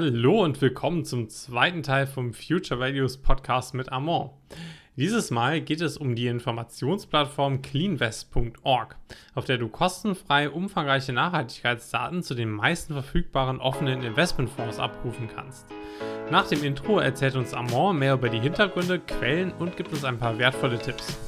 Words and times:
Hallo 0.00 0.44
und 0.44 0.60
willkommen 0.60 1.04
zum 1.04 1.28
zweiten 1.28 1.82
Teil 1.82 2.06
vom 2.06 2.32
Future 2.32 2.78
Values 2.78 3.16
Podcast 3.16 3.74
mit 3.74 3.90
Amon. 3.90 4.30
Dieses 4.94 5.32
Mal 5.32 5.60
geht 5.60 5.80
es 5.80 5.96
um 5.96 6.14
die 6.14 6.28
Informationsplattform 6.28 7.62
cleanvest.org, 7.62 8.96
auf 9.34 9.44
der 9.44 9.58
du 9.58 9.66
kostenfrei 9.66 10.50
umfangreiche 10.50 11.12
Nachhaltigkeitsdaten 11.12 12.22
zu 12.22 12.36
den 12.36 12.48
meisten 12.48 12.92
verfügbaren 12.92 13.58
offenen 13.58 14.04
Investmentfonds 14.04 14.78
abrufen 14.78 15.28
kannst. 15.34 15.66
Nach 16.30 16.46
dem 16.46 16.62
Intro 16.62 17.00
erzählt 17.00 17.34
uns 17.34 17.52
Amon 17.52 17.98
mehr 17.98 18.14
über 18.14 18.28
die 18.28 18.38
Hintergründe, 18.38 19.00
Quellen 19.00 19.50
und 19.50 19.76
gibt 19.76 19.90
uns 19.90 20.04
ein 20.04 20.20
paar 20.20 20.38
wertvolle 20.38 20.78
Tipps. 20.78 21.18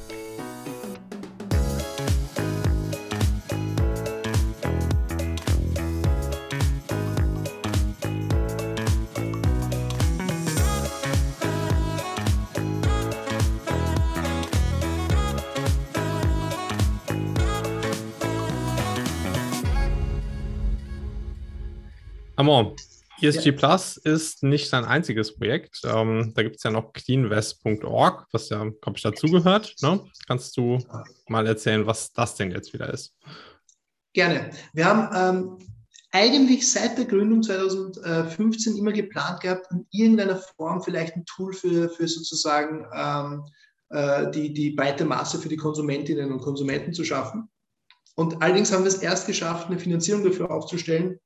Amon, 22.41 22.75
ESG 23.21 23.45
ja. 23.45 23.51
Plus 23.51 23.97
ist 23.97 24.41
nicht 24.41 24.67
sein 24.67 24.83
einziges 24.83 25.35
Projekt. 25.35 25.81
Ähm, 25.83 26.33
da 26.33 26.41
gibt 26.41 26.55
es 26.55 26.63
ja 26.63 26.71
noch 26.71 26.91
cleanvest.org, 26.91 28.25
was 28.31 28.49
ja, 28.49 28.67
glaube 28.81 28.97
ich, 28.97 29.03
dazugehört. 29.03 29.75
Ne? 29.83 30.03
Kannst 30.25 30.57
du 30.57 30.79
mal 31.27 31.45
erzählen, 31.45 31.85
was 31.85 32.11
das 32.13 32.33
denn 32.33 32.49
jetzt 32.49 32.73
wieder 32.73 32.91
ist? 32.91 33.15
Gerne. 34.13 34.49
Wir 34.73 34.85
haben 34.85 35.09
ähm, 35.15 35.57
eigentlich 36.11 36.67
seit 36.67 36.97
der 36.97 37.05
Gründung 37.05 37.43
2015 37.43 38.75
immer 38.75 38.91
geplant 38.91 39.41
gehabt, 39.41 39.67
in 39.69 39.85
irgendeiner 39.91 40.37
Form 40.37 40.81
vielleicht 40.81 41.15
ein 41.15 41.25
Tool 41.25 41.53
für, 41.53 41.89
für 41.89 42.07
sozusagen 42.07 42.87
ähm, 42.91 43.45
äh, 43.89 44.31
die, 44.31 44.51
die 44.51 44.71
breite 44.71 45.05
Masse 45.05 45.37
für 45.37 45.49
die 45.49 45.57
Konsumentinnen 45.57 46.31
und 46.31 46.41
Konsumenten 46.41 46.91
zu 46.91 47.03
schaffen. 47.03 47.51
Und 48.15 48.41
allerdings 48.41 48.71
haben 48.71 48.83
wir 48.83 48.89
es 48.89 48.97
erst 48.97 49.27
geschafft, 49.27 49.67
eine 49.67 49.77
Finanzierung 49.77 50.23
dafür 50.23 50.49
aufzustellen, 50.49 51.19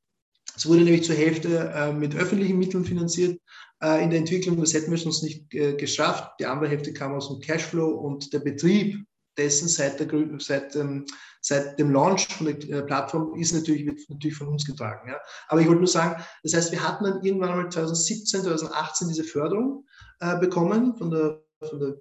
es 0.56 0.66
wurde 0.66 0.81
nämlich 0.81 1.03
zur 1.03 1.16
Hälfte 1.16 1.72
äh, 1.75 1.92
mit 1.92 2.16
öffentlichen 2.16 2.58
Mitteln 2.58 2.86
finanziert 2.86 3.39
äh, 3.81 4.03
in 4.03 4.09
der 4.09 4.20
Entwicklung. 4.20 4.59
Das 4.59 4.73
hätten 4.73 4.92
wir 4.92 4.97
sonst 4.97 5.23
nicht 5.23 5.53
äh, 5.53 5.73
geschafft. 5.73 6.31
Die 6.39 6.45
andere 6.45 6.70
Hälfte 6.70 6.94
kam 6.94 7.14
aus 7.14 7.28
dem 7.28 7.39
Cashflow 7.39 7.88
und 7.88 8.31
der 8.34 8.39
Betrieb 8.39 9.06
dessen 9.38 9.67
seit, 9.67 10.00
der, 10.00 10.08
seit, 10.39 10.75
ähm, 10.75 11.06
seit 11.42 11.78
dem 11.78 11.92
Launch 11.92 12.28
von 12.28 12.47
der 12.47 12.56
äh, 12.70 12.84
Plattform 12.84 13.36
ist 13.39 13.53
natürlich, 13.53 13.86
wird 13.86 14.00
natürlich 14.09 14.38
von 14.38 14.47
uns 14.47 14.66
getragen. 14.66 15.09
Ja. 15.09 15.20
Aber 15.50 15.62
ich 15.62 15.67
wollte 15.67 15.81
nur 15.81 15.88
sagen, 15.88 16.23
das 16.44 16.53
heißt, 16.53 16.72
wir 16.72 16.81
hatten 16.81 17.03
dann 17.03 17.23
irgendwann 17.23 17.58
mal 17.58 17.69
2017, 17.69 18.44
2018 18.44 19.09
diese 19.09 19.23
Förderung 19.23 19.86
äh, 20.19 20.38
bekommen 20.40 20.95
von 20.95 21.12
der, 21.12 21.44
von 21.67 21.80
der 21.80 21.95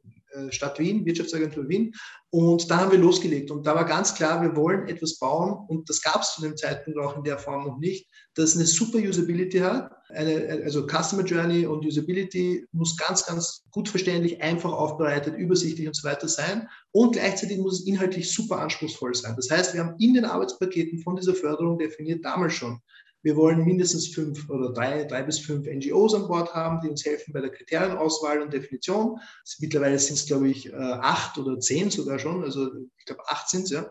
Stadt 0.51 0.79
Wien, 0.79 1.05
Wirtschaftsagentur 1.05 1.69
Wien. 1.69 1.93
Und 2.31 2.69
da 2.71 2.79
haben 2.79 2.91
wir 2.91 2.99
losgelegt. 2.99 3.51
Und 3.51 3.67
da 3.67 3.75
war 3.75 3.85
ganz 3.85 4.15
klar, 4.15 4.43
wir 4.43 4.57
wollen 4.57 4.89
etwas 4.89 5.19
bauen. 5.19 5.67
Und 5.69 5.89
das 5.89 6.03
gab 6.03 6.23
es 6.23 6.35
zu 6.35 6.43
dem 6.43 6.57
Zeitpunkt 6.57 6.99
auch 6.99 7.17
in 7.17 7.23
der 7.23 7.39
Form 7.39 7.65
noch 7.65 7.79
nicht, 7.79 8.09
das 8.35 8.57
eine 8.57 8.67
super 8.67 8.99
Usability 8.99 9.59
hat. 9.59 9.93
Eine, 10.09 10.63
also 10.65 10.87
Customer 10.87 11.23
Journey 11.23 11.67
und 11.67 11.87
Usability 11.87 12.67
muss 12.73 12.97
ganz, 12.97 13.25
ganz 13.25 13.63
gut 13.71 13.89
verständlich, 13.89 14.43
einfach 14.43 14.73
aufbereitet, 14.73 15.37
übersichtlich 15.37 15.87
und 15.87 15.95
so 15.95 16.09
weiter 16.09 16.29
sein. 16.29 16.69
Und 16.91 17.13
gleichzeitig 17.13 17.59
muss 17.59 17.81
es 17.81 17.87
inhaltlich 17.87 18.33
super 18.33 18.59
anspruchsvoll 18.59 19.15
sein. 19.15 19.35
Das 19.37 19.51
heißt, 19.51 19.75
wir 19.75 19.85
haben 19.85 19.97
in 19.99 20.15
den 20.15 20.25
Arbeitspaketen 20.25 20.99
von 21.01 21.17
dieser 21.17 21.35
Förderung 21.35 21.79
definiert 21.79 22.25
damals 22.25 22.55
schon, 22.55 22.81
wir 23.25 23.37
wollen 23.37 23.65
mindestens 23.65 24.09
fünf 24.09 24.49
oder 24.51 24.73
drei, 24.73 25.05
drei 25.05 25.23
bis 25.23 25.39
fünf 25.39 25.67
NGOs 25.67 26.15
an 26.15 26.29
Bord 26.29 26.55
haben, 26.55 26.81
die 26.81 26.91
uns 26.91 27.05
helfen 27.05 27.33
bei 27.33 27.41
der 27.41 27.51
Kriterienauswahl 27.51 28.43
und 28.43 28.53
Definition. 28.53 29.19
Mittlerweile 29.59 29.99
sind 29.99 30.17
es, 30.17 30.27
glaube 30.27 30.51
ich, 30.51 30.71
äh, 30.71 30.77
acht 30.77 31.39
oder 31.39 31.59
zehn 31.59 31.91
sogar 31.91 32.19
schon. 32.19 32.45
Also 32.45 32.71
ich 32.99 33.05
glaube, 33.07 33.23
acht 33.27 33.49
sind 33.49 33.65
es, 33.65 33.71
ja. 33.71 33.91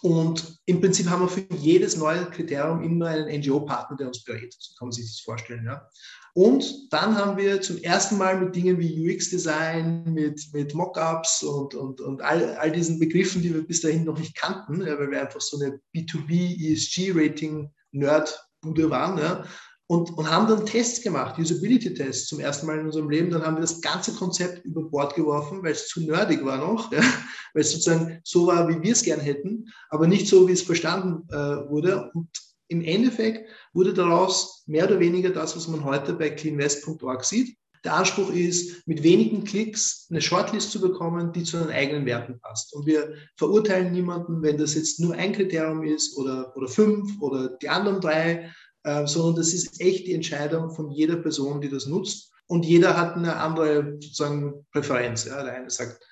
Und 0.00 0.60
im 0.66 0.80
Prinzip 0.80 1.08
haben 1.08 1.22
wir 1.22 1.28
für 1.28 1.44
jedes 1.56 1.96
neue 1.96 2.30
Kriterium 2.30 2.84
immer 2.84 3.08
einen 3.08 3.40
NGO-Partner, 3.40 3.96
der 3.96 4.06
uns 4.06 4.22
berät. 4.22 4.54
So 4.56 4.74
kann 4.78 4.86
man 4.86 4.92
sich 4.92 5.06
das 5.06 5.18
vorstellen. 5.20 5.64
Ja. 5.64 5.90
Und 6.34 6.92
dann 6.92 7.16
haben 7.16 7.36
wir 7.36 7.60
zum 7.60 7.78
ersten 7.78 8.16
Mal 8.16 8.38
mit 8.38 8.54
Dingen 8.54 8.78
wie 8.78 9.12
UX-Design, 9.12 10.04
mit, 10.04 10.40
mit 10.52 10.72
Mockups 10.72 11.42
und, 11.42 11.74
und, 11.74 12.00
und 12.00 12.22
all, 12.22 12.54
all 12.58 12.70
diesen 12.70 13.00
Begriffen, 13.00 13.42
die 13.42 13.52
wir 13.52 13.66
bis 13.66 13.80
dahin 13.80 14.04
noch 14.04 14.20
nicht 14.20 14.36
kannten, 14.36 14.82
weil 14.82 15.10
wir 15.10 15.20
einfach 15.20 15.40
so 15.40 15.58
eine 15.58 15.80
B2B-ESG-Rating-Nerd 15.96 18.47
Bude 18.60 18.90
waren, 18.90 19.18
ja, 19.18 19.44
und, 19.90 20.10
und 20.18 20.30
haben 20.30 20.46
dann 20.46 20.66
Tests 20.66 21.02
gemacht, 21.02 21.38
Usability-Tests 21.38 22.28
zum 22.28 22.40
ersten 22.40 22.66
Mal 22.66 22.78
in 22.78 22.86
unserem 22.86 23.08
Leben. 23.08 23.30
Dann 23.30 23.42
haben 23.42 23.56
wir 23.56 23.62
das 23.62 23.80
ganze 23.80 24.12
Konzept 24.12 24.64
über 24.66 24.82
Bord 24.82 25.14
geworfen, 25.14 25.62
weil 25.62 25.72
es 25.72 25.88
zu 25.88 26.02
nerdig 26.02 26.44
war 26.44 26.58
noch, 26.58 26.92
ja, 26.92 27.00
weil 27.54 27.62
es 27.62 27.72
sozusagen 27.72 28.20
so 28.22 28.46
war, 28.46 28.68
wie 28.68 28.82
wir 28.82 28.92
es 28.92 29.02
gern 29.02 29.20
hätten, 29.20 29.64
aber 29.88 30.06
nicht 30.06 30.28
so, 30.28 30.46
wie 30.46 30.52
es 30.52 30.62
verstanden 30.62 31.26
äh, 31.32 31.68
wurde. 31.70 32.10
Und 32.12 32.28
im 32.68 32.82
Endeffekt 32.82 33.48
wurde 33.72 33.94
daraus 33.94 34.62
mehr 34.66 34.84
oder 34.84 35.00
weniger 35.00 35.30
das, 35.30 35.56
was 35.56 35.68
man 35.68 35.82
heute 35.84 36.12
bei 36.12 36.30
cleanwest.org 36.30 37.24
sieht. 37.24 37.56
Der 37.84 37.94
Anspruch 37.94 38.30
ist, 38.30 38.86
mit 38.86 39.02
wenigen 39.02 39.44
Klicks 39.44 40.06
eine 40.10 40.20
Shortlist 40.20 40.70
zu 40.70 40.80
bekommen, 40.80 41.32
die 41.32 41.44
zu 41.44 41.58
den 41.58 41.70
eigenen 41.70 42.06
Werten 42.06 42.40
passt. 42.40 42.74
Und 42.74 42.86
wir 42.86 43.14
verurteilen 43.36 43.92
niemanden, 43.92 44.42
wenn 44.42 44.58
das 44.58 44.74
jetzt 44.74 45.00
nur 45.00 45.14
ein 45.14 45.32
Kriterium 45.32 45.82
ist 45.82 46.16
oder, 46.16 46.56
oder 46.56 46.68
fünf 46.68 47.20
oder 47.20 47.48
die 47.58 47.68
anderen 47.68 48.00
drei, 48.00 48.52
äh, 48.84 49.06
sondern 49.06 49.36
das 49.36 49.52
ist 49.52 49.80
echt 49.80 50.06
die 50.06 50.14
Entscheidung 50.14 50.70
von 50.70 50.90
jeder 50.90 51.16
Person, 51.16 51.60
die 51.60 51.68
das 51.68 51.86
nutzt. 51.86 52.32
Und 52.46 52.64
jeder 52.64 52.96
hat 52.96 53.14
eine 53.14 53.36
andere 53.36 53.98
sozusagen 54.00 54.66
Präferenz. 54.72 55.26
Ja. 55.26 55.42
Der 55.42 55.54
eine 55.54 55.70
sagt, 55.70 56.02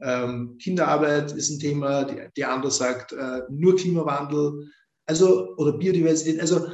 ähm, 0.00 0.58
Kinderarbeit 0.58 1.32
ist 1.32 1.50
ein 1.50 1.58
Thema, 1.58 2.04
die, 2.04 2.28
die 2.36 2.44
andere 2.44 2.70
sagt 2.70 3.12
äh, 3.12 3.40
nur 3.48 3.76
Klimawandel, 3.76 4.70
also 5.06 5.54
oder 5.56 5.72
Biodiversität. 5.72 6.40
Also 6.40 6.68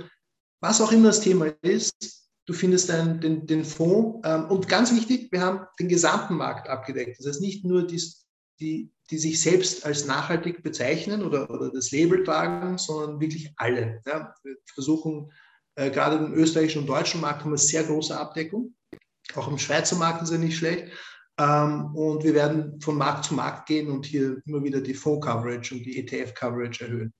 was 0.61 0.81
auch 0.81 0.93
immer 0.93 1.09
das 1.09 1.21
Thema 1.21 1.47
ist, 1.63 2.22
du 2.47 2.53
findest 2.53 2.89
dann 2.89 3.21
den, 3.21 3.47
den 3.47 3.65
Fonds. 3.65 4.27
Ähm, 4.29 4.47
und 4.47 4.69
ganz 4.69 4.93
wichtig, 4.95 5.31
wir 5.33 5.41
haben 5.41 5.67
den 5.79 5.89
gesamten 5.89 6.35
Markt 6.35 6.69
abgedeckt. 6.69 7.19
Das 7.19 7.27
heißt 7.27 7.41
nicht 7.41 7.65
nur 7.65 7.87
die, 7.87 8.03
die, 8.61 8.91
die 9.11 9.19
sich 9.19 9.41
selbst 9.41 9.85
als 9.85 10.07
nachhaltig 10.07 10.63
bezeichnen 10.63 11.23
oder, 11.23 11.49
oder 11.51 11.71
das 11.71 11.91
Label 11.91 12.25
tragen, 12.25 12.79
sondern 12.79 13.21
wirklich 13.21 13.53
alle. 13.57 14.01
Ja. 14.07 14.35
Wir 14.43 14.57
versuchen, 14.75 15.33
äh, 15.75 15.91
gerade 15.91 16.17
im 16.17 16.35
österreichischen 16.35 16.83
und 16.83 16.89
deutschen 16.89 17.21
Markt 17.21 17.45
haben 17.45 17.53
wir 17.53 17.59
sehr 17.59 17.85
große 17.85 18.17
Abdeckung. 18.17 18.75
Auch 19.35 19.49
im 19.49 19.59
Schweizer 19.59 19.97
Markt 19.97 20.23
ist 20.23 20.31
er 20.31 20.39
nicht 20.39 20.57
schlecht. 20.57 20.93
Ähm, 21.39 21.95
und 21.95 22.25
wir 22.25 22.35
werden 22.35 22.81
von 22.81 22.97
Markt 22.97 23.25
zu 23.25 23.35
Markt 23.35 23.67
gehen 23.67 23.91
und 23.91 24.05
hier 24.05 24.43
immer 24.45 24.63
wieder 24.63 24.81
die 24.81 24.95
Fonds-Coverage 24.95 25.75
und 25.75 25.85
die 25.85 25.99
ETF-Coverage 25.99 26.85
erhöhen. 26.85 27.15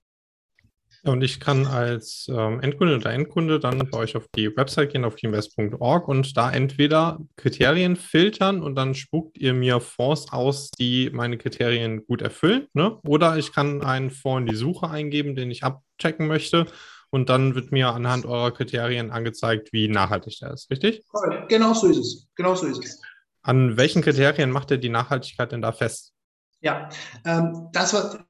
Und 1.05 1.23
ich 1.23 1.41
kann 1.41 1.67
als 1.67 2.29
ähm, 2.29 2.61
Endkunde 2.61 2.95
oder 2.95 3.11
Endkunde 3.11 3.59
dann 3.59 3.91
bei 3.91 3.99
euch 3.99 4.17
auf 4.17 4.27
die 4.37 4.57
Website 4.57 4.93
gehen, 4.93 5.05
auf 5.05 5.21
invest.org 5.21 6.07
und 6.07 6.37
da 6.37 6.53
entweder 6.53 7.19
Kriterien 7.37 7.97
filtern 7.97 8.63
und 8.63 8.77
dann 8.77 8.95
spuckt 8.95 9.37
ihr 9.37 9.53
mir 9.53 9.81
Fonds 9.81 10.33
aus, 10.33 10.71
die 10.71 11.11
meine 11.13 11.39
Kriterien 11.39 12.07
gut 12.07 12.23
erfüllen. 12.23 12.69
Ne? 12.73 13.01
Oder 13.05 13.37
ich 13.37 13.53
kann 13.53 13.83
einen 13.83 14.11
Fonds 14.11 14.43
in 14.43 14.47
die 14.47 14.57
Suche 14.57 14.91
eingeben, 14.91 15.35
den 15.35 15.51
ich 15.51 15.65
abchecken 15.65 16.29
möchte. 16.29 16.67
Und 17.11 17.29
dann 17.29 17.57
wird 17.57 17.73
mir 17.73 17.89
anhand 17.89 18.25
eurer 18.25 18.53
Kriterien 18.53 19.11
angezeigt, 19.11 19.73
wie 19.73 19.89
nachhaltig 19.89 20.39
der 20.41 20.53
ist, 20.53 20.71
richtig? 20.71 21.05
Genau 21.49 21.75
so 21.75 21.89
ist 21.89 21.99
es. 21.99 22.29
Genau 22.37 22.55
so 22.55 22.67
ist 22.67 22.83
es. 22.83 23.03
An 23.43 23.77
welchen 23.77 24.03
Kriterien 24.03 24.51
macht 24.51 24.71
ihr 24.71 24.79
die 24.79 24.89
Nachhaltigkeit 24.89 25.51
denn 25.51 25.63
da 25.63 25.73
fest? 25.73 26.13
Ja, 26.61 26.89
ähm, 27.25 27.69
das 27.73 27.93
war 27.93 28.25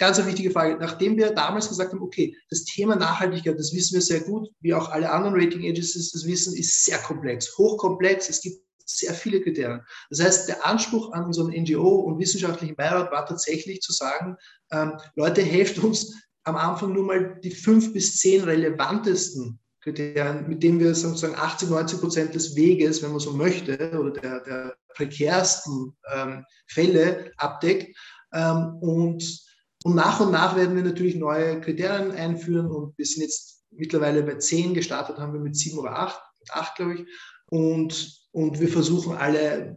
ganz 0.00 0.18
eine 0.18 0.26
wichtige 0.26 0.50
Frage. 0.50 0.76
Nachdem 0.80 1.16
wir 1.16 1.30
damals 1.30 1.68
gesagt 1.68 1.92
haben, 1.92 2.02
okay, 2.02 2.34
das 2.48 2.64
Thema 2.64 2.96
Nachhaltigkeit, 2.96 3.58
das 3.58 3.72
wissen 3.74 3.94
wir 3.94 4.00
sehr 4.00 4.20
gut, 4.20 4.48
wie 4.60 4.74
auch 4.74 4.90
alle 4.90 5.10
anderen 5.10 5.34
Rating 5.34 5.60
Agencies 5.60 6.10
das 6.10 6.26
wissen, 6.26 6.56
ist 6.56 6.84
sehr 6.84 6.98
komplex, 6.98 7.56
hochkomplex. 7.56 8.28
Es 8.28 8.40
gibt 8.40 8.64
sehr 8.86 9.14
viele 9.14 9.40
Kriterien. 9.40 9.82
Das 10.08 10.20
heißt, 10.20 10.48
der 10.48 10.66
Anspruch 10.66 11.12
an 11.12 11.26
unseren 11.26 11.50
NGO 11.50 12.00
und 12.00 12.18
wissenschaftlichen 12.18 12.74
Beirat 12.74 13.12
war 13.12 13.26
tatsächlich 13.26 13.82
zu 13.82 13.92
sagen, 13.92 14.36
ähm, 14.72 14.94
Leute, 15.14 15.42
helft 15.42 15.78
uns 15.78 16.14
am 16.44 16.56
Anfang 16.56 16.94
nur 16.94 17.04
mal 17.04 17.38
die 17.44 17.50
fünf 17.50 17.92
bis 17.92 18.16
zehn 18.16 18.42
relevantesten 18.42 19.60
Kriterien, 19.82 20.48
mit 20.48 20.62
denen 20.62 20.80
wir 20.80 20.94
sozusagen 20.94 21.36
80, 21.36 21.68
90 21.68 22.00
Prozent 22.00 22.34
des 22.34 22.56
Weges, 22.56 23.02
wenn 23.02 23.10
man 23.10 23.20
so 23.20 23.32
möchte, 23.32 23.76
oder 23.98 24.10
der, 24.10 24.40
der 24.40 24.76
prekärsten 24.94 25.94
ähm, 26.12 26.44
Fälle 26.66 27.32
abdeckt. 27.36 27.96
Ähm, 28.32 28.76
und 28.80 29.49
und 29.84 29.94
nach 29.94 30.20
und 30.20 30.30
nach 30.30 30.56
werden 30.56 30.76
wir 30.76 30.82
natürlich 30.82 31.16
neue 31.16 31.60
Kriterien 31.60 32.12
einführen 32.12 32.66
und 32.66 32.96
wir 32.98 33.06
sind 33.06 33.22
jetzt 33.22 33.64
mittlerweile 33.70 34.22
bei 34.22 34.34
zehn 34.34 34.74
gestartet, 34.74 35.18
haben 35.18 35.32
wir 35.32 35.40
mit 35.40 35.56
sieben 35.56 35.78
oder 35.78 35.96
acht, 35.96 36.20
mit 36.40 36.50
acht 36.52 36.76
glaube 36.76 36.94
ich. 36.94 37.06
Und, 37.46 38.28
und 38.32 38.60
wir 38.60 38.68
versuchen 38.68 39.16
alle 39.16 39.76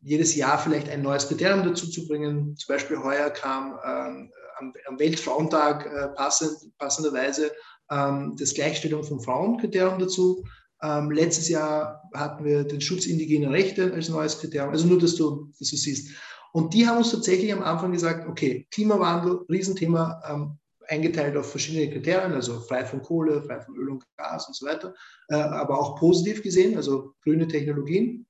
jedes 0.00 0.34
Jahr 0.36 0.58
vielleicht 0.58 0.88
ein 0.88 1.02
neues 1.02 1.28
Kriterium 1.28 1.64
dazu 1.64 1.90
zu 1.90 2.06
bringen. 2.06 2.56
Zum 2.56 2.74
Beispiel 2.74 2.98
heuer 2.98 3.30
kam 3.30 3.78
ähm, 3.84 4.30
am, 4.58 4.98
Weltfrauentag 4.98 5.86
äh, 5.86 6.08
passend, 6.14 6.76
passenderweise 6.78 7.52
ähm, 7.90 8.36
das 8.38 8.54
Gleichstellung 8.54 9.04
von 9.04 9.20
Frauenkriterium 9.20 9.98
dazu. 9.98 10.44
Ähm, 10.82 11.10
letztes 11.10 11.48
Jahr 11.48 12.02
hatten 12.14 12.44
wir 12.44 12.64
den 12.64 12.80
Schutz 12.80 13.06
indigener 13.06 13.50
Rechte 13.50 13.92
als 13.92 14.08
neues 14.08 14.38
Kriterium. 14.38 14.70
Also 14.70 14.86
nur, 14.86 14.98
dass 14.98 15.16
du, 15.16 15.50
dass 15.58 15.70
du 15.70 15.76
siehst. 15.76 16.10
Und 16.52 16.74
die 16.74 16.86
haben 16.86 16.98
uns 16.98 17.10
tatsächlich 17.10 17.52
am 17.52 17.62
Anfang 17.62 17.92
gesagt, 17.92 18.28
okay, 18.28 18.66
Klimawandel, 18.70 19.44
Riesenthema, 19.50 20.22
ähm, 20.28 20.58
eingeteilt 20.88 21.36
auf 21.36 21.50
verschiedene 21.50 21.90
Kriterien, 21.90 22.32
also 22.32 22.60
frei 22.60 22.84
von 22.84 23.02
Kohle, 23.02 23.42
frei 23.42 23.60
von 23.60 23.76
Öl 23.76 23.90
und 23.90 24.04
Gas 24.16 24.48
und 24.48 24.56
so 24.56 24.66
weiter, 24.66 24.94
äh, 25.28 25.36
aber 25.36 25.78
auch 25.78 25.98
positiv 25.98 26.42
gesehen, 26.42 26.76
also 26.76 27.14
grüne 27.22 27.46
Technologien. 27.46 28.26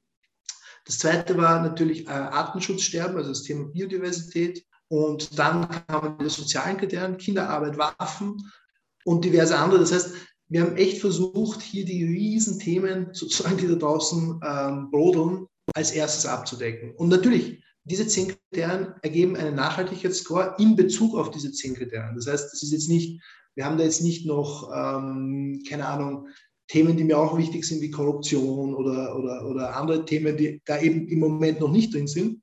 Das 0.85 0.99
zweite 0.99 1.37
war 1.37 1.62
natürlich 1.62 2.06
äh, 2.06 2.11
Artenschutzsterben, 2.11 3.17
also 3.17 3.31
das 3.31 3.43
Thema 3.43 3.67
Biodiversität. 3.69 4.65
Und 4.88 5.38
dann 5.38 5.69
kamen 5.69 6.17
die 6.19 6.31
sozialen 6.31 6.79
Kriterien, 6.79 7.19
Kinderarbeit, 7.19 7.76
Waffen 7.76 8.50
und 9.05 9.25
diverse 9.25 9.56
andere. 9.59 9.81
Das 9.81 9.93
heißt, 9.93 10.15
wir 10.49 10.62
haben 10.62 10.76
echt 10.76 11.03
versucht, 11.03 11.61
hier 11.61 11.85
die 11.85 12.05
Riesenthemen 12.05 13.09
sozusagen, 13.12 13.59
die 13.59 13.69
da 13.69 13.75
draußen 13.75 14.41
ähm, 14.43 14.91
brodeln, 14.91 15.47
als 15.75 15.91
erstes 15.91 16.25
abzudecken. 16.25 16.94
Und 16.97 17.09
natürlich, 17.09 17.62
diese 17.88 18.06
zehn 18.06 18.29
Kriterien 18.29 18.94
ergeben 19.02 19.37
einen 19.37 19.56
Nachhaltigkeitsscore 19.56 20.56
in 20.58 20.76
Bezug 20.76 21.17
auf 21.17 21.31
diese 21.31 21.52
zehn 21.52 21.75
Kriterien. 21.75 22.14
Das 22.14 22.26
heißt, 22.26 22.52
das 22.52 22.62
ist 22.62 22.73
jetzt 22.73 22.88
nicht, 22.88 23.20
wir 23.55 23.64
haben 23.64 23.79
da 23.79 23.85
jetzt 23.85 24.02
nicht 24.02 24.26
noch, 24.26 24.70
ähm, 24.75 25.62
keine 25.69 25.87
Ahnung, 25.87 26.29
Themen, 26.69 26.96
die 26.96 27.05
mir 27.05 27.19
auch 27.19 27.37
wichtig 27.37 27.64
sind, 27.64 27.81
wie 27.81 27.90
Korruption 27.90 28.75
oder, 28.75 29.17
oder, 29.17 29.46
oder 29.46 29.76
andere 29.76 30.05
Themen, 30.05 30.37
die 30.37 30.61
da 30.67 30.79
eben 30.81 31.08
im 31.08 31.19
Moment 31.19 31.61
noch 31.61 31.70
nicht 31.70 31.94
drin 31.94 32.06
sind, 32.06 32.43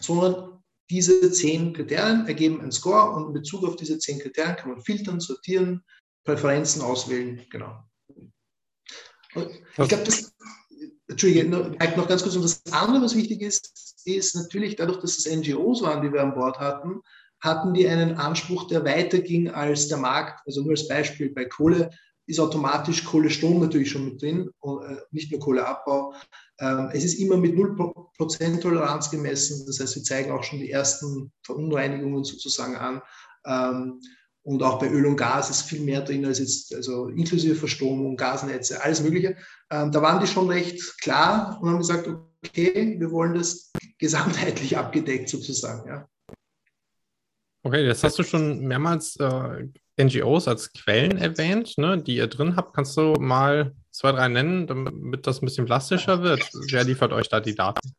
sondern 0.00 0.60
diese 0.90 1.30
zehn 1.30 1.72
Kriterien 1.72 2.26
ergeben 2.26 2.60
einen 2.60 2.72
Score 2.72 3.12
und 3.12 3.28
in 3.28 3.32
Bezug 3.32 3.64
auf 3.64 3.76
diese 3.76 3.98
zehn 3.98 4.18
Kriterien 4.18 4.56
kann 4.56 4.70
man 4.70 4.82
filtern, 4.82 5.20
sortieren, 5.20 5.82
Präferenzen 6.24 6.82
auswählen. 6.82 7.40
Genau. 7.50 7.82
Und 9.34 9.48
ich 9.50 9.88
glaube, 9.88 10.04
das, 10.04 10.34
Entschuldige, 11.12 11.48
noch 11.48 12.08
ganz 12.08 12.22
kurz. 12.22 12.36
Und 12.36 12.42
das 12.42 12.62
andere, 12.70 13.02
was 13.02 13.16
wichtig 13.16 13.40
ist, 13.40 14.02
ist 14.04 14.34
natürlich 14.34 14.76
dadurch, 14.76 14.98
dass 14.98 15.18
es 15.18 15.30
NGOs 15.30 15.82
waren, 15.82 16.02
die 16.02 16.12
wir 16.12 16.22
an 16.22 16.34
Bord 16.34 16.58
hatten, 16.58 17.00
hatten 17.40 17.74
die 17.74 17.88
einen 17.88 18.16
Anspruch, 18.16 18.68
der 18.68 18.84
weiter 18.84 19.18
ging 19.18 19.50
als 19.50 19.88
der 19.88 19.98
Markt. 19.98 20.40
Also 20.46 20.62
nur 20.62 20.70
als 20.72 20.88
Beispiel 20.88 21.30
bei 21.30 21.44
Kohle 21.44 21.90
ist 22.26 22.38
automatisch 22.38 23.04
Kohlestrom 23.04 23.60
natürlich 23.60 23.90
schon 23.90 24.04
mit 24.04 24.22
drin, 24.22 24.50
äh, 24.62 24.96
nicht 25.10 25.30
nur 25.30 25.40
Kohleabbau. 25.40 26.14
Ähm, 26.60 26.90
es 26.92 27.04
ist 27.04 27.14
immer 27.14 27.36
mit 27.36 27.54
0% 27.54 28.60
Toleranz 28.60 29.10
gemessen, 29.10 29.66
das 29.66 29.80
heißt, 29.80 29.96
wir 29.96 30.02
zeigen 30.04 30.30
auch 30.30 30.44
schon 30.44 30.60
die 30.60 30.70
ersten 30.70 31.32
Verunreinigungen 31.42 32.24
sozusagen 32.24 32.76
an. 32.76 33.02
Und 34.44 34.62
auch 34.62 34.78
bei 34.78 34.88
Öl 34.88 35.06
und 35.06 35.16
Gas 35.16 35.50
ist 35.50 35.62
viel 35.62 35.80
mehr 35.80 36.00
drin 36.00 36.26
als 36.26 36.40
jetzt, 36.40 36.74
also 36.74 37.08
inklusive 37.08 37.54
Verstromung, 37.54 38.16
Gasnetze, 38.16 38.82
alles 38.82 39.00
Mögliche. 39.00 39.36
Ähm, 39.70 39.92
da 39.92 40.02
waren 40.02 40.20
die 40.20 40.26
schon 40.26 40.48
recht 40.48 41.00
klar 41.00 41.58
und 41.62 41.70
haben 41.70 41.78
gesagt, 41.78 42.08
okay, 42.44 42.96
wir 42.98 43.10
wollen 43.12 43.34
das 43.34 43.70
gesamtheitlich 43.98 44.76
abgedeckt 44.76 45.28
sozusagen. 45.28 45.88
Ja. 45.88 46.08
Okay, 47.62 47.86
jetzt 47.86 48.02
hast 48.02 48.18
du 48.18 48.24
schon 48.24 48.66
mehrmals 48.66 49.16
äh, 49.16 49.68
NGOs 50.02 50.48
als 50.48 50.72
Quellen 50.72 51.18
erwähnt, 51.18 51.78
ne, 51.78 52.02
die 52.02 52.16
ihr 52.16 52.26
drin 52.26 52.56
habt. 52.56 52.74
Kannst 52.74 52.96
du 52.96 53.14
mal 53.20 53.74
zwei, 53.92 54.10
drei 54.10 54.26
nennen, 54.26 54.66
damit 54.66 55.26
das 55.26 55.40
ein 55.40 55.46
bisschen 55.46 55.66
plastischer 55.66 56.22
wird? 56.22 56.50
Wer 56.70 56.82
liefert 56.82 57.12
euch 57.12 57.28
da 57.28 57.38
die 57.38 57.54
Daten? 57.54 57.94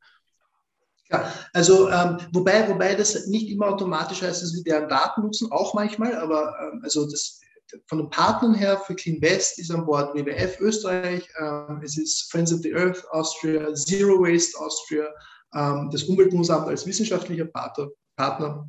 Ja, 1.13 1.31
also 1.53 1.89
ähm, 1.89 2.17
wobei, 2.31 2.67
wobei 2.67 2.95
das 2.95 3.27
nicht 3.27 3.49
immer 3.49 3.67
automatisch 3.67 4.23
heißt, 4.23 4.41
dass 4.41 4.53
wir 4.53 4.63
deren 4.63 4.89
Daten 4.89 5.21
nutzen, 5.21 5.51
auch 5.51 5.73
manchmal, 5.75 6.15
aber 6.15 6.55
ähm, 6.59 6.81
also 6.83 7.05
das 7.05 7.39
von 7.87 7.99
den 7.99 8.09
Partnern 8.09 8.53
her 8.53 8.77
für 8.77 8.95
Clean 8.95 9.21
West 9.21 9.59
ist 9.59 9.71
an 9.71 9.85
Bord 9.85 10.13
WWF 10.13 10.59
Österreich, 10.59 11.27
ähm, 11.39 11.81
es 11.83 11.97
ist 11.97 12.31
Friends 12.31 12.53
of 12.53 12.61
the 12.61 12.73
Earth 12.75 13.03
Austria, 13.11 13.73
Zero 13.73 14.19
Waste 14.19 14.59
Austria, 14.59 15.07
ähm, 15.55 15.89
das 15.91 16.03
Umweltbundesamt 16.03 16.67
als 16.67 16.85
wissenschaftlicher 16.85 17.45
Partner, 17.45 17.89
Partner 18.15 18.67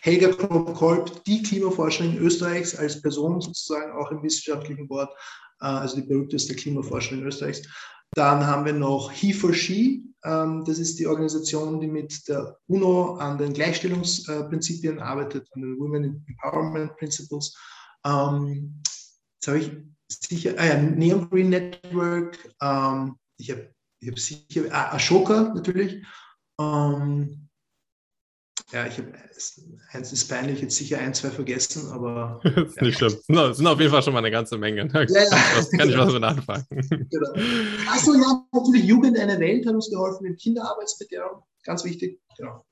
Helga 0.00 0.32
Kolb, 0.32 1.24
die 1.24 1.42
Klimaforscherin 1.42 2.18
Österreichs 2.18 2.74
als 2.76 3.02
Person 3.02 3.40
sozusagen 3.40 3.92
auch 3.92 4.10
im 4.10 4.22
wissenschaftlichen 4.22 4.88
Board, 4.88 5.10
äh, 5.60 5.66
also 5.66 5.96
die 5.96 6.06
berühmteste 6.06 6.54
Klimaforscherin 6.54 7.24
Österreichs. 7.24 7.62
Dann 8.12 8.46
haben 8.46 8.64
wir 8.64 8.72
noch 8.72 9.12
He 9.12 9.32
for 9.32 9.52
She, 9.52 10.07
das 10.22 10.78
ist 10.78 10.98
die 10.98 11.06
Organisation, 11.06 11.80
die 11.80 11.86
mit 11.86 12.26
der 12.28 12.58
UNO 12.66 13.14
an 13.16 13.38
den 13.38 13.52
Gleichstellungsprinzipien 13.52 14.98
arbeitet, 14.98 15.48
an 15.52 15.62
den 15.62 15.78
Women 15.78 16.24
Empowerment 16.26 16.96
Principles. 16.96 17.56
Ähm, 18.04 18.82
jetzt 19.34 19.46
habe 19.46 19.58
ich 19.58 19.72
sicher, 20.08 20.54
ah 20.56 20.66
ja, 20.66 20.82
Neon 20.82 21.28
Green 21.30 21.50
Network, 21.50 22.38
ähm, 22.60 23.16
ich 23.36 23.50
habe 23.50 23.72
ich 24.00 24.08
hab 24.08 24.18
sicher, 24.18 24.62
ah, 24.70 24.94
Ashoka 24.94 25.52
natürlich. 25.54 26.04
Ähm, 26.60 27.47
ja, 28.70 28.86
ich 28.86 28.98
habe, 28.98 29.12
eins 29.92 30.12
ist 30.12 30.28
peinlich, 30.28 30.60
jetzt 30.60 30.76
sicher 30.76 30.98
ein, 30.98 31.14
zwei 31.14 31.30
vergessen, 31.30 31.90
aber. 31.90 32.40
das 32.44 32.68
ist 32.68 32.76
ja. 32.76 32.82
nicht 32.82 32.98
schlimm. 32.98 33.16
Es 33.28 33.56
sind 33.56 33.66
auf 33.66 33.80
jeden 33.80 33.90
Fall 33.90 34.02
schon 34.02 34.12
mal 34.12 34.18
eine 34.18 34.30
ganze 34.30 34.58
Menge. 34.58 34.86
Da 34.88 35.02
ja, 35.02 35.22
ja. 35.22 35.78
kann 35.78 35.88
ich 35.88 35.96
was 35.96 36.12
mit 36.12 36.22
anfangen. 36.22 36.66
Genau. 37.10 37.32
Achso, 37.90 38.12
ja, 38.14 38.46
natürlich 38.52 38.84
Jugend 38.84 39.18
eine 39.18 39.38
Welt 39.40 39.66
hat 39.66 39.74
uns 39.74 39.90
geholfen 39.90 40.24
mit 40.24 40.38
Kinderarbeitsbeteiligung, 40.38 41.42
ganz 41.64 41.84
wichtig. 41.84 42.20
Genau. 42.36 42.64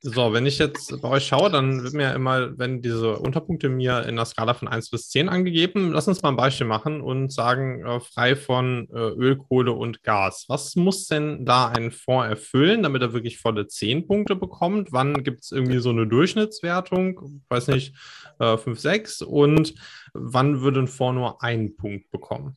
So, 0.00 0.32
wenn 0.32 0.46
ich 0.46 0.58
jetzt 0.58 1.02
bei 1.02 1.08
euch 1.08 1.26
schaue, 1.26 1.50
dann 1.50 1.82
wird 1.82 1.92
mir 1.92 2.14
immer, 2.14 2.56
wenn 2.56 2.80
diese 2.80 3.18
Unterpunkte 3.18 3.68
mir 3.68 4.06
in 4.06 4.14
der 4.14 4.26
Skala 4.26 4.54
von 4.54 4.68
1 4.68 4.90
bis 4.90 5.08
10 5.08 5.28
angegeben, 5.28 5.90
lass 5.90 6.06
uns 6.06 6.22
mal 6.22 6.28
ein 6.28 6.36
Beispiel 6.36 6.68
machen 6.68 7.00
und 7.00 7.32
sagen, 7.32 7.84
äh, 7.84 7.98
frei 7.98 8.36
von 8.36 8.88
äh, 8.92 8.96
Öl, 8.96 9.36
Kohle 9.36 9.72
und 9.72 10.04
Gas. 10.04 10.44
Was 10.46 10.76
muss 10.76 11.08
denn 11.08 11.44
da 11.44 11.66
ein 11.66 11.90
Fonds 11.90 12.28
erfüllen, 12.28 12.84
damit 12.84 13.02
er 13.02 13.12
wirklich 13.12 13.40
volle 13.40 13.66
10 13.66 14.06
Punkte 14.06 14.36
bekommt? 14.36 14.92
Wann 14.92 15.24
gibt 15.24 15.40
es 15.42 15.50
irgendwie 15.50 15.80
so 15.80 15.90
eine 15.90 16.06
Durchschnittswertung? 16.06 17.42
Weiß 17.48 17.66
nicht, 17.66 17.96
äh, 18.38 18.56
5, 18.56 18.78
6 18.78 19.22
und 19.22 19.74
wann 20.14 20.60
würde 20.60 20.78
ein 20.78 20.86
Fonds 20.86 21.18
nur 21.18 21.42
einen 21.42 21.76
Punkt 21.76 22.08
bekommen? 22.12 22.56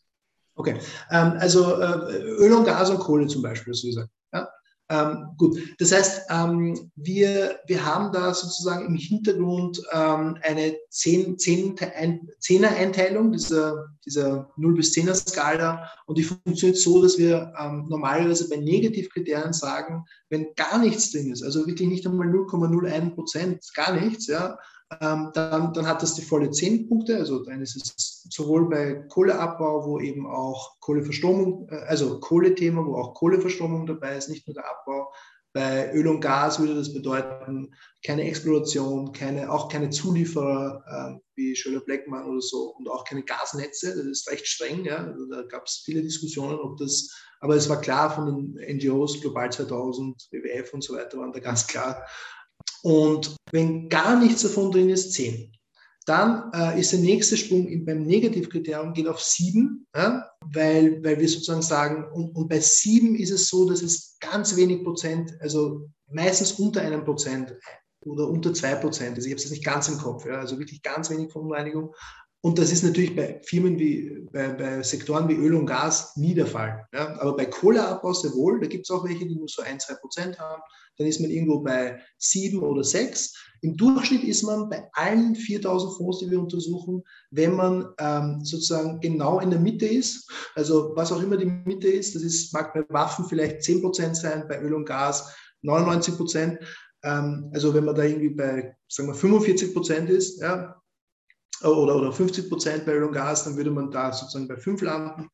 Okay, 0.53 0.75
ähm, 1.09 1.33
also 1.39 1.81
äh, 1.81 2.21
Öl 2.21 2.53
und 2.53 2.65
Gas 2.65 2.91
und 2.91 2.99
Kohle 2.99 3.25
zum 3.25 3.41
Beispiel, 3.41 3.73
hast 3.73 3.81
du 3.81 3.87
gesagt. 3.87 4.11
Ähm, 4.91 5.29
gut, 5.37 5.57
das 5.79 5.93
heißt, 5.93 6.23
ähm, 6.29 6.91
wir, 6.97 7.61
wir 7.65 7.85
haben 7.85 8.11
da 8.11 8.33
sozusagen 8.33 8.85
im 8.85 8.95
Hintergrund 8.95 9.81
ähm, 9.93 10.37
eine 10.41 10.75
10, 10.89 11.39
10, 11.39 11.77
10er 11.77 12.75
Einteilung 12.75 13.31
dieser, 13.31 13.87
dieser 14.05 14.51
0 14.57 14.73
bis 14.73 14.91
10er 14.91 15.15
Skala 15.15 15.89
und 16.07 16.17
die 16.17 16.23
funktioniert 16.23 16.77
so, 16.77 17.01
dass 17.01 17.17
wir 17.17 17.53
ähm, 17.57 17.85
normalerweise 17.87 18.49
bei 18.49 18.57
Negativkriterien 18.57 19.53
sagen, 19.53 20.03
wenn 20.29 20.53
gar 20.55 20.77
nichts 20.77 21.11
drin 21.11 21.31
ist, 21.31 21.41
also 21.41 21.65
wirklich 21.65 21.87
nicht 21.87 22.05
einmal 22.05 22.27
0,01 22.27 23.15
Prozent, 23.15 23.63
gar 23.73 23.93
nichts, 23.93 24.27
ja, 24.27 24.57
dann, 24.99 25.73
dann 25.73 25.87
hat 25.87 26.03
das 26.03 26.15
die 26.15 26.21
volle 26.21 26.51
10 26.51 26.89
Punkte. 26.89 27.17
Also 27.17 27.43
dann 27.43 27.61
ist 27.61 27.75
es 27.75 28.27
sowohl 28.29 28.69
bei 28.69 28.93
Kohleabbau, 29.09 29.85
wo 29.85 29.99
eben 29.99 30.27
auch 30.27 30.79
Kohleverstromung, 30.79 31.67
äh, 31.69 31.75
also 31.87 32.19
Kohlethema, 32.19 32.85
wo 32.85 32.95
auch 32.95 33.13
Kohleverstromung 33.13 33.85
dabei 33.85 34.17
ist, 34.17 34.29
nicht 34.29 34.47
nur 34.47 34.55
der 34.55 34.69
Abbau. 34.69 35.11
Bei 35.53 35.91
Öl 35.93 36.07
und 36.07 36.21
Gas 36.21 36.59
würde 36.59 36.75
das 36.75 36.93
bedeuten, 36.93 37.73
keine 38.05 38.23
Exploration, 38.23 39.11
keine, 39.11 39.51
auch 39.51 39.67
keine 39.67 39.89
Zulieferer 39.89 40.83
äh, 40.87 41.19
wie 41.35 41.55
Schöller 41.55 41.81
Blackman 41.81 42.25
oder 42.25 42.39
so 42.39 42.73
und 42.77 42.89
auch 42.89 43.03
keine 43.03 43.23
Gasnetze. 43.23 43.95
Das 43.95 44.05
ist 44.05 44.31
recht 44.31 44.47
streng. 44.47 44.85
Ja? 44.85 45.05
Also 45.07 45.25
da 45.29 45.41
gab 45.43 45.67
es 45.67 45.81
viele 45.83 46.01
Diskussionen, 46.01 46.57
ob 46.57 46.77
das, 46.77 47.09
aber 47.41 47.55
es 47.55 47.67
war 47.67 47.81
klar 47.81 48.13
von 48.13 48.55
den 48.55 48.77
NGOs, 48.77 49.19
Global 49.19 49.51
2000, 49.51 50.29
WWF 50.31 50.73
und 50.73 50.83
so 50.83 50.95
weiter, 50.95 51.17
waren 51.17 51.33
da 51.33 51.39
ganz 51.39 51.67
klar, 51.67 52.05
und 52.83 53.35
wenn 53.51 53.89
gar 53.89 54.19
nichts 54.19 54.41
davon 54.41 54.71
drin 54.71 54.89
ist, 54.89 55.13
10. 55.13 55.51
Dann 56.05 56.51
äh, 56.53 56.79
ist 56.79 56.91
der 56.91 56.99
nächste 56.99 57.37
Sprung 57.37 57.67
in, 57.67 57.85
beim 57.85 58.03
Negativkriterium 58.03 58.93
geht 58.93 59.07
auf 59.07 59.21
7, 59.21 59.85
ja, 59.95 60.27
weil, 60.51 61.03
weil 61.03 61.19
wir 61.19 61.29
sozusagen 61.29 61.61
sagen, 61.61 62.05
und, 62.13 62.35
und 62.35 62.49
bei 62.49 62.59
7 62.59 63.15
ist 63.15 63.29
es 63.29 63.49
so, 63.49 63.69
dass 63.69 63.83
es 63.83 64.17
ganz 64.19 64.55
wenig 64.55 64.83
Prozent, 64.83 65.33
also 65.39 65.87
meistens 66.07 66.53
unter 66.53 66.81
einem 66.81 67.03
Prozent 67.03 67.55
oder 68.03 68.27
unter 68.27 68.51
zwei 68.53 68.75
Prozent, 68.75 69.15
also 69.15 69.27
ich 69.27 69.33
habe 69.33 69.43
es 69.43 69.51
nicht 69.51 69.63
ganz 69.63 69.87
im 69.89 69.97
Kopf, 69.99 70.25
ja, 70.25 70.39
also 70.39 70.57
wirklich 70.57 70.81
ganz 70.81 71.09
wenig 71.11 71.31
Verunreinigung. 71.31 71.93
Und 72.43 72.57
das 72.57 72.71
ist 72.71 72.83
natürlich 72.83 73.15
bei 73.15 73.39
Firmen 73.43 73.77
wie, 73.77 74.27
bei, 74.31 74.49
bei 74.49 74.83
Sektoren 74.83 75.29
wie 75.29 75.35
Öl 75.35 75.53
und 75.53 75.67
Gas 75.67 76.15
nie 76.17 76.33
der 76.33 76.47
Fall. 76.47 76.87
Ja. 76.91 77.19
Aber 77.19 77.35
bei 77.35 77.45
Kohleabbau 77.45 78.13
sehr 78.13 78.33
wohl, 78.33 78.59
da 78.59 78.67
gibt 78.67 78.89
es 78.89 78.91
auch 78.91 79.03
welche, 79.03 79.27
die 79.27 79.35
nur 79.35 79.47
so 79.47 79.61
ein, 79.61 79.79
zwei 79.79 79.93
Prozent 79.95 80.39
haben 80.39 80.61
dann 80.97 81.07
ist 81.07 81.19
man 81.19 81.31
irgendwo 81.31 81.59
bei 81.59 81.99
sieben 82.17 82.61
oder 82.61 82.83
sechs. 82.83 83.33
Im 83.61 83.77
Durchschnitt 83.77 84.23
ist 84.23 84.43
man 84.43 84.69
bei 84.69 84.87
allen 84.93 85.35
4000 85.35 85.93
Fonds, 85.95 86.19
die 86.19 86.29
wir 86.29 86.39
untersuchen, 86.39 87.03
wenn 87.29 87.55
man 87.55 87.87
ähm, 87.99 88.43
sozusagen 88.43 88.99
genau 88.99 89.39
in 89.39 89.49
der 89.49 89.59
Mitte 89.59 89.85
ist, 89.85 90.29
also 90.55 90.93
was 90.95 91.11
auch 91.11 91.21
immer 91.21 91.37
die 91.37 91.45
Mitte 91.45 91.87
ist, 91.87 92.15
das 92.15 92.23
ist, 92.23 92.53
mag 92.53 92.73
bei 92.73 92.83
Waffen 92.89 93.25
vielleicht 93.25 93.63
10 93.63 93.81
Prozent 93.81 94.17
sein, 94.17 94.45
bei 94.47 94.61
Öl 94.61 94.73
und 94.73 94.85
Gas 94.85 95.33
99 95.61 96.17
Prozent. 96.17 96.59
Ähm, 97.03 97.49
also 97.53 97.73
wenn 97.73 97.85
man 97.85 97.95
da 97.95 98.03
irgendwie 98.03 98.29
bei, 98.29 98.75
sagen 98.87 99.09
wir, 99.09 99.15
45 99.15 99.73
Prozent 99.73 100.09
ist, 100.09 100.41
ja, 100.41 100.80
oder, 101.63 101.95
oder 101.95 102.11
50 102.11 102.49
Prozent 102.49 102.85
bei 102.85 102.93
Öl 102.93 103.03
und 103.03 103.13
Gas, 103.13 103.43
dann 103.43 103.57
würde 103.57 103.71
man 103.71 103.91
da 103.91 104.11
sozusagen 104.11 104.47
bei 104.47 104.57
5 104.57 104.81
landen. 104.81 105.29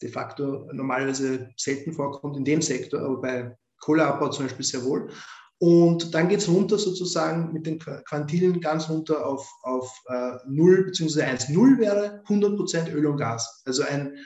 de 0.00 0.08
facto 0.08 0.68
normalerweise 0.72 1.48
selten 1.56 1.92
vorkommt 1.92 2.36
in 2.36 2.44
dem 2.44 2.62
Sektor, 2.62 3.00
aber 3.00 3.20
bei 3.20 3.56
Kohleabbau 3.80 4.28
zum 4.28 4.46
Beispiel 4.46 4.64
sehr 4.64 4.84
wohl. 4.84 5.10
Und 5.58 6.12
dann 6.12 6.28
geht 6.28 6.40
es 6.40 6.48
runter 6.48 6.76
sozusagen 6.76 7.52
mit 7.52 7.66
den 7.66 7.78
Quantilen 7.78 8.60
ganz 8.60 8.88
runter 8.88 9.24
auf, 9.24 9.48
auf 9.62 9.92
äh, 10.08 10.32
0 10.48 10.86
bzw. 10.86 11.22
1,0 11.22 11.78
wäre 11.78 12.22
100% 12.26 12.92
Öl 12.92 13.06
und 13.06 13.16
Gas. 13.16 13.62
Also 13.64 13.84
ein 13.84 14.16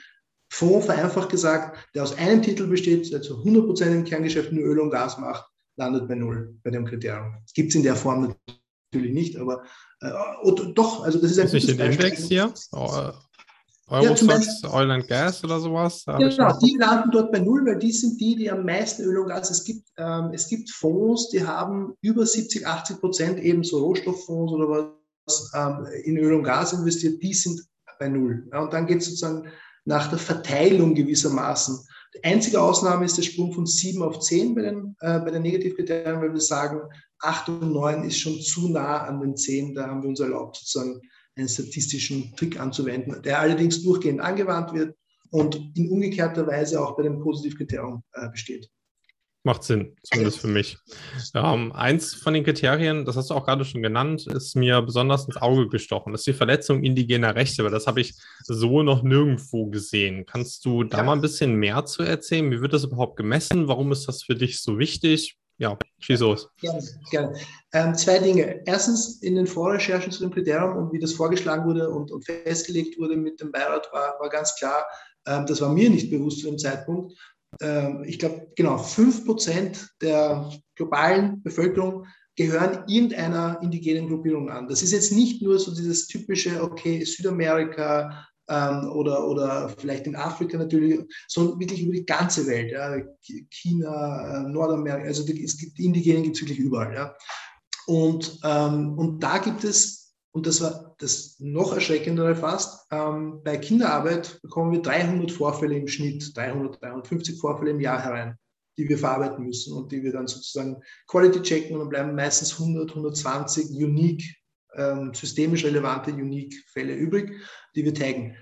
Fonds, 0.51 0.85
vereinfacht 0.87 1.29
gesagt, 1.29 1.77
der 1.93 2.03
aus 2.03 2.17
einem 2.17 2.41
Titel 2.41 2.65
besteht, 2.67 3.11
der 3.11 3.21
zu 3.21 3.43
100% 3.43 3.85
im 3.85 4.03
Kerngeschäft 4.03 4.51
nur 4.51 4.63
Öl 4.63 4.79
und 4.79 4.89
Gas 4.89 5.19
macht, 5.19 5.45
landet 5.77 6.07
bei 6.07 6.15
Null 6.15 6.57
bei 6.63 6.71
dem 6.71 6.85
Kriterium. 6.85 7.35
Das 7.43 7.53
gibt 7.53 7.69
es 7.69 7.75
in 7.75 7.83
der 7.83 7.95
Form 7.95 8.35
natürlich 8.91 9.13
nicht, 9.13 9.37
aber 9.37 9.63
äh, 10.01 10.11
doch, 10.73 11.03
also 11.03 11.19
das 11.19 11.31
ist 11.31 11.39
ein 11.39 11.45
ist 11.47 11.53
nicht 11.53 11.69
den 11.69 11.91
Index 11.91 12.23
hier? 12.23 12.53
Oh, 12.71 13.11
Eurostox, 13.89 14.63
ja, 14.63 14.73
Oil 14.73 14.91
and 14.91 15.07
Gas 15.07 15.43
oder 15.45 15.59
sowas? 15.61 16.03
Ja, 16.07 16.17
genau, 16.17 16.59
die 16.59 16.75
landen 16.77 17.09
dort 17.11 17.31
bei 17.31 17.39
Null, 17.39 17.65
weil 17.65 17.79
die 17.79 17.91
sind 17.91 18.19
die, 18.19 18.35
die 18.35 18.51
am 18.51 18.65
meisten 18.65 19.03
Öl 19.03 19.19
und 19.19 19.29
Gas, 19.29 19.49
es 19.49 19.63
gibt, 19.63 19.87
ähm, 19.97 20.31
es 20.33 20.49
gibt 20.49 20.69
Fonds, 20.69 21.29
die 21.29 21.45
haben 21.45 21.93
über 22.01 22.25
70, 22.25 22.67
80 22.67 22.99
Prozent 22.99 23.39
eben 23.39 23.63
so 23.63 23.79
Rohstofffonds 23.79 24.51
oder 24.51 24.93
was 25.25 25.51
ähm, 25.55 25.87
in 26.03 26.17
Öl 26.17 26.33
und 26.33 26.43
Gas 26.43 26.73
investiert, 26.73 27.23
die 27.23 27.33
sind 27.33 27.61
bei 27.97 28.09
Null. 28.09 28.47
Ja, 28.51 28.59
und 28.61 28.73
dann 28.73 28.87
geht 28.87 28.99
es 28.99 29.05
sozusagen 29.05 29.47
nach 29.85 30.09
der 30.09 30.19
Verteilung 30.19 30.93
gewissermaßen. 30.93 31.79
Die 32.15 32.23
einzige 32.25 32.61
Ausnahme 32.61 33.05
ist 33.05 33.17
der 33.17 33.23
Sprung 33.23 33.53
von 33.53 33.65
7 33.65 34.01
auf 34.01 34.19
10 34.19 34.53
bei 34.53 34.63
den, 34.63 34.95
äh, 34.99 35.19
bei 35.19 35.31
den 35.31 35.43
Negativkriterien, 35.43 36.21
weil 36.21 36.33
wir 36.33 36.41
sagen, 36.41 36.81
8 37.19 37.49
und 37.49 37.71
9 37.73 38.03
ist 38.03 38.19
schon 38.19 38.39
zu 38.41 38.69
nah 38.69 39.05
an 39.05 39.19
den 39.19 39.35
10, 39.35 39.75
da 39.75 39.87
haben 39.87 40.01
wir 40.01 40.09
uns 40.09 40.19
erlaubt, 40.19 40.57
sozusagen 40.57 41.01
einen 41.35 41.49
statistischen 41.49 42.35
Trick 42.35 42.59
anzuwenden, 42.59 43.21
der 43.23 43.39
allerdings 43.39 43.83
durchgehend 43.83 44.21
angewandt 44.21 44.73
wird 44.73 44.95
und 45.31 45.55
in 45.75 45.89
umgekehrter 45.89 46.47
Weise 46.47 46.81
auch 46.81 46.95
bei 46.95 47.03
dem 47.03 47.19
Positivkriterium 47.19 48.03
äh, 48.13 48.29
besteht. 48.29 48.69
Macht 49.43 49.63
Sinn, 49.63 49.95
zumindest 50.03 50.39
für 50.39 50.47
mich. 50.47 50.77
Ähm, 51.33 51.71
eins 51.71 52.13
von 52.13 52.33
den 52.33 52.43
Kriterien, 52.43 53.05
das 53.05 53.15
hast 53.15 53.29
du 53.29 53.33
auch 53.33 53.45
gerade 53.45 53.63
schon 53.63 53.81
genannt, 53.81 54.27
ist 54.27 54.55
mir 54.55 54.81
besonders 54.81 55.25
ins 55.25 55.37
Auge 55.37 55.69
gestochen. 55.69 56.11
Das 56.11 56.21
ist 56.21 56.27
die 56.27 56.33
Verletzung 56.33 56.83
indigener 56.83 57.33
Rechte, 57.33 57.63
weil 57.63 57.71
das 57.71 57.87
habe 57.87 58.01
ich 58.01 58.15
so 58.43 58.83
noch 58.83 59.03
nirgendwo 59.03 59.67
gesehen. 59.67 60.25
Kannst 60.25 60.65
du 60.65 60.83
da 60.83 60.97
ja. 60.97 61.03
mal 61.03 61.13
ein 61.13 61.21
bisschen 61.21 61.55
mehr 61.55 61.85
zu 61.85 62.03
erzählen? 62.03 62.51
Wie 62.51 62.59
wird 62.59 62.73
das 62.73 62.83
überhaupt 62.83 63.15
gemessen? 63.15 63.69
Warum 63.69 63.93
ist 63.93 64.05
das 64.09 64.23
für 64.23 64.35
dich 64.35 64.61
so 64.61 64.79
wichtig? 64.79 65.37
Ja, 65.59 65.77
schieß 65.99 66.19
los. 66.19 66.49
Gerne, 66.61 66.83
gerne. 67.09 67.35
Ähm, 67.73 67.95
zwei 67.95 68.19
Dinge. 68.19 68.61
Erstens, 68.65 69.21
in 69.23 69.35
den 69.35 69.47
Vorrecherchen 69.47 70.11
zu 70.11 70.21
dem 70.21 70.31
Kriterium 70.31 70.77
und 70.77 70.93
wie 70.93 70.99
das 70.99 71.13
vorgeschlagen 71.13 71.65
wurde 71.65 71.89
und, 71.89 72.11
und 72.11 72.25
festgelegt 72.25 72.99
wurde 72.99 73.17
mit 73.17 73.41
dem 73.41 73.51
Beirat, 73.51 73.89
war, 73.91 74.19
war 74.19 74.29
ganz 74.29 74.55
klar, 74.55 74.85
ähm, 75.25 75.45
das 75.47 75.59
war 75.61 75.73
mir 75.73 75.89
nicht 75.89 76.11
bewusst 76.11 76.41
zu 76.41 76.47
dem 76.47 76.59
Zeitpunkt, 76.59 77.13
ähm, 77.61 78.03
ich 78.05 78.19
glaube, 78.19 78.51
genau, 78.55 78.77
5% 78.77 79.87
der 80.01 80.51
globalen 80.75 81.41
Bevölkerung 81.43 82.05
gehören 82.35 82.83
irgendeiner 82.87 83.59
indigenen 83.61 84.07
Gruppierung 84.07 84.49
an. 84.49 84.67
Das 84.67 84.83
ist 84.83 84.91
jetzt 84.91 85.11
nicht 85.11 85.41
nur 85.41 85.57
so 85.57 85.73
dieses 85.73 86.07
typische, 86.07 86.61
okay, 86.61 87.03
Südamerika 87.03 88.27
ähm, 88.49 88.89
oder, 88.91 89.27
oder 89.27 89.69
vielleicht 89.77 90.07
in 90.07 90.15
Afrika 90.15 90.57
natürlich, 90.57 90.99
sondern 91.27 91.59
wirklich 91.59 91.81
über 91.83 91.93
die 91.93 92.05
ganze 92.05 92.47
Welt. 92.47 92.71
Ja. 92.71 92.97
China, 93.49 94.45
äh, 94.45 94.49
Nordamerika, 94.49 95.05
also 95.05 95.25
die, 95.25 95.43
es 95.43 95.57
gibt, 95.57 95.79
Indigenen 95.79 96.23
gibt 96.23 96.35
es 96.35 96.41
wirklich 96.41 96.59
überall. 96.59 96.93
Ja. 96.93 97.15
Und, 97.87 98.39
ähm, 98.43 98.97
und 98.97 99.23
da 99.23 99.37
gibt 99.37 99.63
es 99.63 100.07
und 100.37 100.45
das 100.45 100.61
war 100.61 100.93
das 100.99 101.37
noch 101.39 101.73
erschreckendere 101.73 102.35
fast. 102.35 102.85
Ähm, 102.91 103.41
bei 103.43 103.57
Kinderarbeit 103.57 104.39
bekommen 104.43 104.71
wir 104.71 104.83
300 104.83 105.31
Vorfälle 105.31 105.75
im 105.75 105.87
Schnitt, 105.87 106.37
300, 106.37 106.79
350 106.79 107.39
Vorfälle 107.39 107.71
im 107.71 107.79
Jahr 107.79 107.99
herein, 108.03 108.37
die 108.77 108.87
wir 108.87 108.99
verarbeiten 108.99 109.43
müssen 109.43 109.75
und 109.75 109.91
die 109.91 110.03
wir 110.03 110.11
dann 110.11 110.27
sozusagen 110.27 110.77
Quality 111.07 111.41
checken 111.41 111.73
und 111.73 111.79
dann 111.79 111.89
bleiben 111.89 112.13
meistens 112.13 112.53
100, 112.53 112.87
120 112.89 113.71
unique, 113.71 114.36
ähm, 114.77 115.13
systemisch 115.13 115.65
relevante 115.65 116.11
unique 116.11 116.63
Fälle 116.67 116.95
übrig, 116.95 117.31
die 117.75 117.83
wir 117.83 117.93
taggen. 117.93 118.35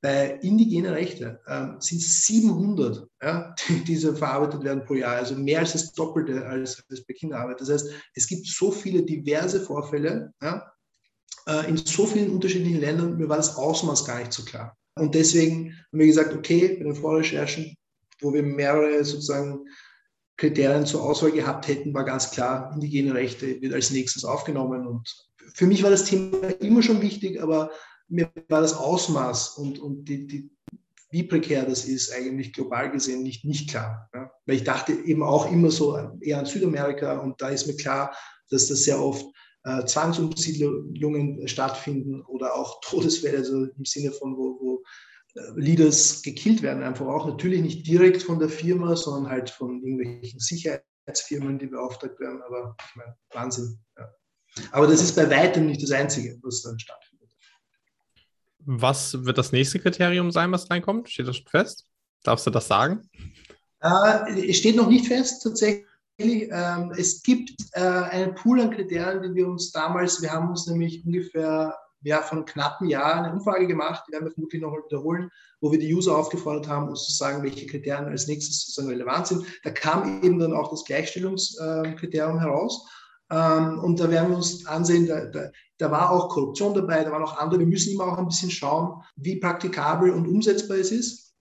Bei 0.00 0.38
indigene 0.42 0.92
Rechte 0.92 1.40
ähm, 1.46 1.76
sind 1.78 1.98
es 1.98 2.26
700, 2.26 3.06
ja, 3.22 3.54
die, 3.68 3.84
die 3.84 3.96
verarbeitet 3.96 4.64
werden 4.64 4.84
pro 4.84 4.94
Jahr, 4.94 5.16
also 5.16 5.36
mehr 5.36 5.60
als 5.60 5.74
das 5.74 5.92
Doppelte 5.92 6.44
als, 6.44 6.82
als 6.90 7.06
bei 7.06 7.14
Kinderarbeit. 7.14 7.60
Das 7.60 7.70
heißt, 7.70 7.90
es 8.14 8.26
gibt 8.26 8.46
so 8.46 8.72
viele 8.72 9.02
diverse 9.02 9.60
Vorfälle, 9.60 10.32
ja, 10.42 10.72
äh, 11.46 11.68
in 11.68 11.76
so 11.76 12.06
vielen 12.06 12.32
unterschiedlichen 12.32 12.80
Ländern, 12.80 13.16
mir 13.16 13.28
war 13.28 13.36
das 13.36 13.56
Ausmaß 13.56 14.04
gar 14.04 14.18
nicht 14.18 14.32
so 14.32 14.44
klar. 14.44 14.76
Und 14.96 15.14
deswegen 15.14 15.72
haben 15.72 15.98
wir 15.98 16.06
gesagt, 16.06 16.34
okay, 16.34 16.76
bei 16.78 16.84
den 16.84 16.94
Vorrecherchen, 16.94 17.76
wo 18.20 18.32
wir 18.32 18.42
mehrere 18.42 19.04
sozusagen 19.04 19.66
Kriterien 20.36 20.86
zur 20.86 21.02
Auswahl 21.02 21.32
gehabt 21.32 21.68
hätten, 21.68 21.94
war 21.94 22.04
ganz 22.04 22.30
klar, 22.30 22.72
indigene 22.74 23.14
Rechte 23.14 23.60
wird 23.60 23.72
als 23.72 23.90
nächstes 23.90 24.24
aufgenommen. 24.24 24.86
Und 24.86 25.08
für 25.54 25.66
mich 25.66 25.82
war 25.82 25.90
das 25.90 26.04
Thema 26.04 26.48
immer 26.60 26.82
schon 26.82 27.02
wichtig, 27.02 27.42
aber 27.42 27.70
mir 28.08 28.30
war 28.48 28.60
das 28.60 28.74
Ausmaß 28.74 29.58
und, 29.58 29.78
und 29.78 30.04
die, 30.04 30.26
die, 30.26 30.50
wie 31.10 31.22
prekär 31.22 31.64
das 31.64 31.84
ist, 31.84 32.12
eigentlich 32.12 32.52
global 32.52 32.90
gesehen 32.90 33.22
nicht, 33.22 33.44
nicht 33.44 33.70
klar. 33.70 34.08
Ja? 34.14 34.30
Weil 34.46 34.56
ich 34.56 34.64
dachte 34.64 34.92
eben 34.92 35.22
auch 35.22 35.50
immer 35.50 35.70
so 35.70 35.96
eher 36.20 36.38
an 36.38 36.46
Südamerika 36.46 37.18
und 37.18 37.40
da 37.40 37.48
ist 37.48 37.66
mir 37.66 37.76
klar, 37.76 38.14
dass 38.50 38.68
das 38.68 38.84
sehr 38.84 39.00
oft 39.00 39.24
äh, 39.64 39.84
Zwangsumsiedlungen 39.84 41.46
stattfinden 41.48 42.22
oder 42.22 42.54
auch 42.54 42.80
Todesfälle, 42.80 43.38
also 43.38 43.64
im 43.64 43.84
Sinne 43.84 44.12
von, 44.12 44.36
wo, 44.36 44.58
wo 44.60 44.82
äh, 45.34 45.60
Leaders 45.60 46.22
gekillt 46.22 46.62
werden, 46.62 46.82
einfach 46.82 47.06
auch 47.06 47.26
natürlich 47.26 47.62
nicht 47.62 47.86
direkt 47.86 48.22
von 48.22 48.38
der 48.38 48.48
Firma, 48.48 48.96
sondern 48.96 49.30
halt 49.30 49.50
von 49.50 49.82
irgendwelchen 49.82 50.40
Sicherheitsfirmen, 50.40 51.58
die 51.58 51.66
beauftragt 51.66 52.18
werden. 52.20 52.42
Aber 52.42 52.76
ich 52.78 52.96
meine, 52.96 53.16
Wahnsinn. 53.32 53.78
Ja. 53.96 54.12
Aber 54.70 54.86
das 54.86 55.02
ist 55.02 55.16
bei 55.16 55.30
weitem 55.30 55.66
nicht 55.66 55.82
das 55.82 55.92
Einzige, 55.92 56.38
was 56.42 56.62
dann 56.62 56.78
stattfindet. 56.78 57.30
Was 58.64 59.24
wird 59.24 59.38
das 59.38 59.52
nächste 59.52 59.78
Kriterium 59.80 60.30
sein, 60.30 60.52
was 60.52 60.70
reinkommt? 60.70 61.08
Steht 61.10 61.26
das 61.26 61.36
schon 61.36 61.46
fest? 61.46 61.86
Darfst 62.22 62.46
du 62.46 62.50
das 62.50 62.68
sagen? 62.68 63.08
Äh, 63.80 64.48
es 64.50 64.58
steht 64.58 64.76
noch 64.76 64.88
nicht 64.88 65.08
fest, 65.08 65.42
tatsächlich. 65.42 65.86
Ähm, 66.18 66.92
es 66.96 67.22
gibt 67.22 67.52
äh, 67.72 67.80
einen 67.80 68.34
Pool 68.34 68.60
an 68.60 68.70
Kriterien, 68.70 69.22
die 69.22 69.34
wir 69.34 69.48
uns 69.48 69.72
damals, 69.72 70.22
wir 70.22 70.30
haben 70.30 70.50
uns 70.50 70.66
nämlich 70.66 71.04
ungefähr 71.04 71.76
ja, 72.04 72.20
von 72.20 72.44
knappen 72.44 72.88
Jahr 72.88 73.14
eine 73.14 73.32
Umfrage 73.32 73.66
gemacht, 73.66 74.04
die 74.06 74.12
werden 74.12 74.26
wir 74.26 74.32
vermutlich 74.32 74.60
nochmal 74.60 74.82
wiederholen, 74.84 75.30
wo 75.60 75.70
wir 75.70 75.78
die 75.78 75.92
User 75.92 76.16
aufgefordert 76.16 76.68
haben, 76.68 76.88
uns 76.88 77.06
zu 77.06 77.12
sagen, 77.12 77.42
welche 77.42 77.66
Kriterien 77.66 78.06
als 78.06 78.26
nächstes 78.26 78.60
sozusagen 78.60 78.88
relevant 78.88 79.28
sind. 79.28 79.46
Da 79.62 79.70
kam 79.70 80.22
eben 80.22 80.38
dann 80.38 80.52
auch 80.52 80.70
das 80.70 80.84
Gleichstellungskriterium 80.84 82.40
heraus. 82.40 82.88
Ähm, 83.32 83.78
und 83.78 83.98
da 83.98 84.10
werden 84.10 84.30
wir 84.30 84.36
uns 84.36 84.66
ansehen, 84.66 85.06
da, 85.06 85.24
da, 85.24 85.50
da, 85.78 85.90
war 85.90 86.10
auch 86.10 86.28
Korruption 86.28 86.74
dabei, 86.74 87.02
da 87.02 87.10
waren 87.10 87.22
auch 87.22 87.38
andere. 87.38 87.60
Wir 87.60 87.66
müssen 87.66 87.94
immer 87.94 88.04
auch 88.04 88.18
ein 88.18 88.28
bisschen 88.28 88.50
schauen, 88.50 89.02
wie 89.16 89.40
praktikabel 89.40 90.10
und 90.10 90.28
umsetzbar 90.28 90.76
es 90.76 90.92
ist. 90.92 91.32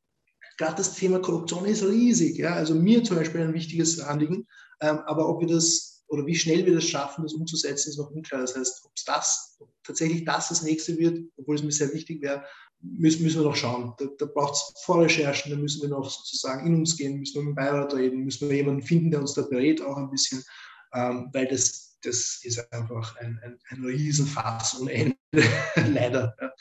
Gerade 0.58 0.76
das 0.76 0.96
Thema 0.96 1.20
Korruption 1.20 1.66
ist 1.66 1.84
riesig. 1.84 2.38
Ja? 2.38 2.54
Also 2.54 2.76
mir 2.76 3.04
zum 3.04 3.18
Beispiel 3.18 3.42
ein 3.42 3.54
wichtiges 3.54 4.00
Anliegen. 4.00 4.48
Ähm, 4.80 5.00
aber 5.06 5.28
ob 5.28 5.42
wir 5.42 5.48
das 5.48 5.92
oder 6.08 6.26
wie 6.26 6.36
schnell 6.36 6.66
wir 6.66 6.76
das 6.76 6.86
schaffen, 6.86 7.24
das 7.24 7.34
umzusetzen, 7.34 7.90
ist 7.90 7.98
noch 7.98 8.12
unklar. 8.12 8.42
Das 8.42 8.56
heißt, 8.56 8.86
ob 8.86 8.92
es 8.96 9.06
das 9.06 9.58
tatsächlich 9.84 10.26
das 10.26 10.50
das 10.50 10.62
nächste 10.62 10.98
wird, 10.98 11.26
obwohl 11.38 11.56
es 11.56 11.64
mir 11.64 11.72
sehr 11.72 11.94
wichtig 11.94 12.22
wäre, 12.22 12.44
müssen, 12.82 13.24
müssen 13.24 13.40
wir 13.40 13.46
noch 13.46 13.56
schauen. 13.56 13.94
Da, 13.98 14.06
da 14.18 14.26
braucht 14.26 14.54
es 14.54 14.74
Vorrecherchen, 14.84 15.52
da 15.52 15.58
müssen 15.58 15.82
wir 15.82 15.90
noch 15.90 16.10
sozusagen 16.10 16.68
in 16.68 16.76
uns 16.76 16.98
gehen, 16.98 17.20
müssen 17.20 17.36
wir 17.36 17.44
mit 17.44 17.52
dem 17.52 17.56
Beirat 17.56 17.94
reden, 17.94 18.24
müssen 18.24 18.50
wir 18.50 18.58
jemanden 18.58 18.82
finden, 18.82 19.12
der 19.12 19.22
uns 19.22 19.34
da 19.34 19.42
berät, 19.44 19.82
auch 19.82 19.98
ein 19.98 20.10
bisschen, 20.10 20.44
ähm, 20.94 21.30
weil 21.34 21.48
das, 21.48 21.98
das 22.02 22.42
ist 22.44 22.74
einfach 22.74 23.16
ein, 23.18 23.40
ein, 23.44 23.60
ein 23.70 23.86
Riesenfass 23.86 24.80
ohne 24.80 24.92
Ende, 24.94 25.18
leider. 25.76 26.36
Ja. 26.40 26.52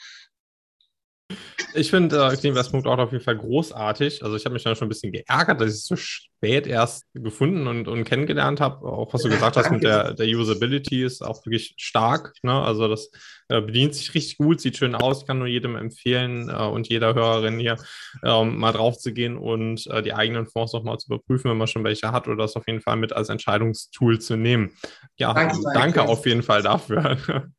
Ich 1.73 1.89
finde 1.89 2.27
äh, 2.27 2.35
Clean 2.35 2.55
Westpunkt 2.55 2.87
auch 2.87 2.97
auf 2.97 3.11
jeden 3.11 3.23
Fall 3.23 3.37
großartig. 3.37 4.23
Also 4.23 4.35
ich 4.35 4.45
habe 4.45 4.53
mich 4.53 4.63
dann 4.63 4.75
schon 4.75 4.87
ein 4.87 4.89
bisschen 4.89 5.11
geärgert, 5.11 5.61
dass 5.61 5.69
ich 5.69 5.79
es 5.79 5.85
so 5.85 5.95
spät 6.41 6.65
erst 6.65 7.05
gefunden 7.13 7.67
und, 7.67 7.87
und 7.87 8.03
kennengelernt 8.03 8.59
habe. 8.59 8.87
Auch 8.87 9.13
was 9.13 9.21
du 9.21 9.29
gesagt 9.29 9.57
hast 9.57 9.69
mit 9.69 9.83
der, 9.83 10.13
der 10.15 10.25
Usability 10.25 11.03
ist 11.03 11.21
auch 11.21 11.45
wirklich 11.45 11.75
stark. 11.77 12.33
Ne? 12.41 12.51
Also 12.51 12.87
das 12.87 13.11
äh, 13.51 13.61
bedient 13.61 13.93
sich 13.93 14.15
richtig 14.15 14.37
gut, 14.37 14.59
sieht 14.59 14.77
schön 14.77 14.95
aus. 14.95 15.21
Ich 15.21 15.27
kann 15.27 15.37
nur 15.37 15.47
jedem 15.47 15.75
empfehlen 15.75 16.49
äh, 16.49 16.63
und 16.63 16.87
jeder 16.87 17.13
Hörerin 17.13 17.59
hier 17.59 17.75
ähm, 18.23 18.57
mal 18.57 18.71
drauf 18.71 18.97
zu 18.97 19.13
gehen 19.13 19.37
und 19.37 19.85
äh, 19.87 20.01
die 20.01 20.13
eigenen 20.13 20.47
Fonds 20.47 20.73
nochmal 20.73 20.97
zu 20.97 21.13
überprüfen, 21.13 21.51
wenn 21.51 21.57
man 21.57 21.67
schon 21.67 21.83
welche 21.83 22.11
hat 22.11 22.27
oder 22.27 22.37
das 22.37 22.55
auf 22.55 22.65
jeden 22.65 22.81
Fall 22.81 22.95
mit 22.95 23.13
als 23.13 23.27
Entscheidungstool 23.27 24.19
zu 24.19 24.37
nehmen. 24.37 24.71
Ja, 25.17 25.33
danke, 25.33 25.57
danke 25.73 26.01
auf 26.03 26.25
jeden 26.25 26.43
Fall 26.43 26.63
dafür. 26.63 27.17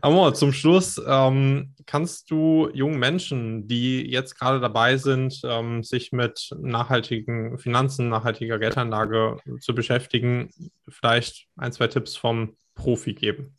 Amor, 0.00 0.32
zum 0.32 0.52
Schluss 0.52 1.00
ähm, 1.06 1.74
kannst 1.84 2.30
du 2.30 2.70
jungen 2.72 2.98
Menschen, 2.98 3.68
die 3.68 4.10
jetzt 4.10 4.38
gerade 4.38 4.60
dabei 4.60 4.96
sind, 4.96 5.42
ähm, 5.44 5.82
sich 5.82 6.10
mit 6.10 6.50
nachhaltigen 6.58 7.58
Finanzen, 7.58 7.91
nachhaltiger 7.98 8.58
Geldanlage 8.58 9.36
zu 9.60 9.74
beschäftigen, 9.74 10.50
vielleicht 10.88 11.46
ein, 11.56 11.72
zwei 11.72 11.88
Tipps 11.88 12.16
vom 12.16 12.56
Profi 12.74 13.14
geben? 13.14 13.56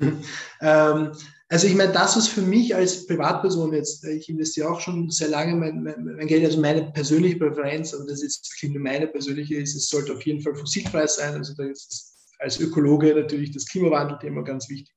Ähm, 0.60 1.12
Also 1.50 1.66
ich 1.66 1.74
meine, 1.74 1.92
das, 1.92 2.14
was 2.14 2.28
für 2.28 2.42
mich 2.42 2.74
als 2.74 3.06
Privatperson 3.06 3.72
jetzt, 3.72 4.04
äh, 4.04 4.12
ich 4.12 4.28
investiere 4.28 4.68
auch 4.70 4.80
schon 4.80 5.08
sehr 5.08 5.28
lange 5.28 5.56
mein, 5.56 5.82
mein, 5.82 6.04
mein 6.04 6.26
Geld, 6.26 6.44
also 6.44 6.60
meine 6.60 6.92
persönliche 6.92 7.38
Präferenz, 7.38 7.94
aber 7.94 8.04
das 8.04 8.22
ist 8.22 8.46
jetzt 8.62 8.74
meine 8.78 9.06
persönliche 9.06 9.56
ist, 9.56 9.74
es 9.74 9.88
sollte 9.88 10.12
auf 10.12 10.22
jeden 10.26 10.42
Fall 10.42 10.54
fossilfrei 10.54 11.06
sein. 11.06 11.34
Also 11.36 11.54
da 11.54 11.64
ist 11.64 12.34
als 12.38 12.60
Ökologe 12.60 13.14
natürlich 13.14 13.50
das 13.52 13.66
Klimawandelthema 13.66 14.42
ganz 14.42 14.68
wichtig. 14.68 14.94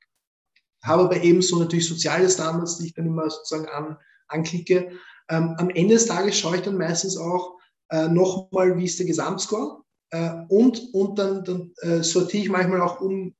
Habe 0.83 1.03
aber 1.03 1.23
ebenso 1.23 1.57
natürlich 1.57 1.87
soziale 1.87 2.29
Standards, 2.29 2.79
die 2.79 2.87
ich 2.87 2.93
dann 2.95 3.05
immer 3.05 3.29
sozusagen 3.29 3.69
an, 3.69 3.97
anklicke. 4.27 4.91
Ähm, 5.29 5.55
am 5.57 5.69
Ende 5.69 5.93
des 5.93 6.07
Tages 6.07 6.37
schaue 6.37 6.57
ich 6.57 6.63
dann 6.63 6.77
meistens 6.77 7.15
auch 7.15 7.57
äh, 7.91 8.07
nochmal, 8.07 8.77
wie 8.77 8.85
ist 8.85 8.99
der 8.99 9.05
Gesamtscore. 9.05 9.83
Äh, 10.09 10.31
und, 10.49 10.93
und 10.93 11.19
dann, 11.19 11.43
dann 11.43 11.71
äh, 11.81 12.03
sortiere 12.03 12.43
ich 12.43 12.49
manchmal 12.49 12.81
auch 12.81 12.99
um 12.99 13.35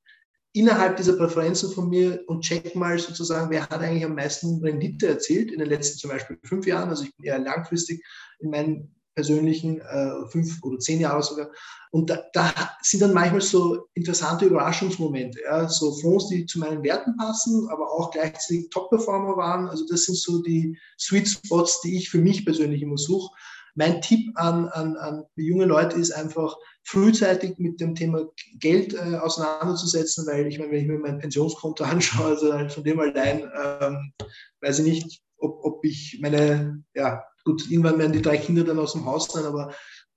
innerhalb 0.53 0.97
dieser 0.97 1.13
Präferenzen 1.13 1.71
von 1.71 1.89
mir 1.89 2.23
und 2.27 2.41
check 2.43 2.75
mal 2.75 2.99
sozusagen, 2.99 3.49
wer 3.49 3.63
hat 3.63 3.81
eigentlich 3.81 4.05
am 4.05 4.15
meisten 4.15 4.61
Rendite 4.61 5.07
erzielt 5.07 5.51
in 5.51 5.59
den 5.59 5.69
letzten 5.69 5.97
zum 5.97 6.09
Beispiel 6.09 6.37
fünf 6.43 6.67
Jahren. 6.67 6.89
Also 6.89 7.05
ich 7.05 7.15
bin 7.15 7.25
eher 7.25 7.39
langfristig 7.39 8.03
in 8.39 8.49
meinen 8.49 8.95
persönlichen 9.15 9.79
äh, 9.81 10.27
fünf 10.29 10.61
oder 10.63 10.79
zehn 10.79 10.99
Jahre 10.99 11.23
sogar. 11.23 11.49
Und 11.91 12.09
da, 12.09 12.23
da, 12.33 12.53
sind 12.81 13.01
dann 13.01 13.13
manchmal 13.13 13.41
so 13.41 13.87
interessante 13.93 14.45
Überraschungsmomente. 14.45 15.39
Ja? 15.43 15.67
So 15.67 15.93
Fonds, 15.93 16.29
die 16.29 16.45
zu 16.45 16.59
meinen 16.59 16.83
Werten 16.83 17.15
passen, 17.17 17.67
aber 17.69 17.91
auch 17.91 18.11
gleichzeitig 18.11 18.69
Top-Performer 18.69 19.35
waren. 19.37 19.67
Also 19.67 19.85
das 19.89 20.05
sind 20.05 20.17
so 20.17 20.41
die 20.41 20.77
Sweet 20.99 21.27
Spots, 21.27 21.81
die 21.81 21.97
ich 21.97 22.09
für 22.09 22.19
mich 22.19 22.45
persönlich 22.45 22.81
immer 22.81 22.97
suche. 22.97 23.33
Mein 23.75 24.01
Tipp 24.01 24.31
an, 24.35 24.67
an, 24.69 24.97
an 24.97 25.23
junge 25.35 25.65
Leute 25.65 25.97
ist 25.97 26.11
einfach, 26.11 26.55
frühzeitig 26.83 27.57
mit 27.57 27.79
dem 27.79 27.95
Thema 27.95 28.27
Geld 28.59 28.93
äh, 28.93 29.15
auseinanderzusetzen, 29.15 30.25
weil 30.27 30.47
ich 30.47 30.59
meine, 30.59 30.71
wenn 30.71 30.81
ich 30.81 30.87
mir 30.87 30.99
mein 30.99 31.19
Pensionskonto 31.19 31.83
anschaue, 31.85 32.25
also 32.25 32.53
halt 32.53 32.71
von 32.71 32.83
dem 32.83 32.99
allein, 32.99 33.49
ähm, 33.63 34.13
weiß 34.61 34.79
ich 34.79 34.85
nicht, 34.85 35.21
ob, 35.37 35.63
ob 35.63 35.83
ich 35.85 36.19
meine, 36.21 36.83
ja, 36.93 37.23
gut, 37.43 37.69
irgendwann 37.69 37.99
werden 37.99 38.13
die 38.13 38.21
drei 38.21 38.37
Kinder 38.37 38.63
dann 38.63 38.79
aus 38.79 38.93
dem 38.93 39.05
Haus 39.05 39.27
sein, 39.27 39.45
aber 39.45 39.73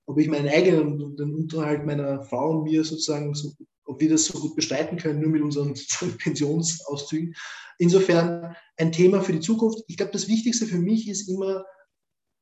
ob 0.07 0.19
ich 0.19 0.27
meinen 0.27 0.47
eigenen 0.47 1.01
und 1.01 1.19
den 1.19 1.33
Unterhalt 1.33 1.85
meiner 1.85 2.23
Frau 2.23 2.51
und 2.51 2.63
mir 2.63 2.83
sozusagen, 2.83 3.33
so, 3.33 3.53
ob 3.85 3.99
wir 3.99 4.09
das 4.09 4.25
so 4.25 4.39
gut 4.39 4.55
bestreiten 4.55 4.97
können, 4.97 5.21
nur 5.21 5.31
mit 5.31 5.41
unseren 5.41 5.73
Pensionsauszügen. 6.19 7.33
Insofern 7.77 8.55
ein 8.77 8.91
Thema 8.91 9.21
für 9.21 9.33
die 9.33 9.39
Zukunft. 9.39 9.83
Ich 9.87 9.97
glaube, 9.97 10.11
das 10.11 10.27
Wichtigste 10.27 10.65
für 10.65 10.77
mich 10.77 11.09
ist 11.09 11.27
immer, 11.27 11.65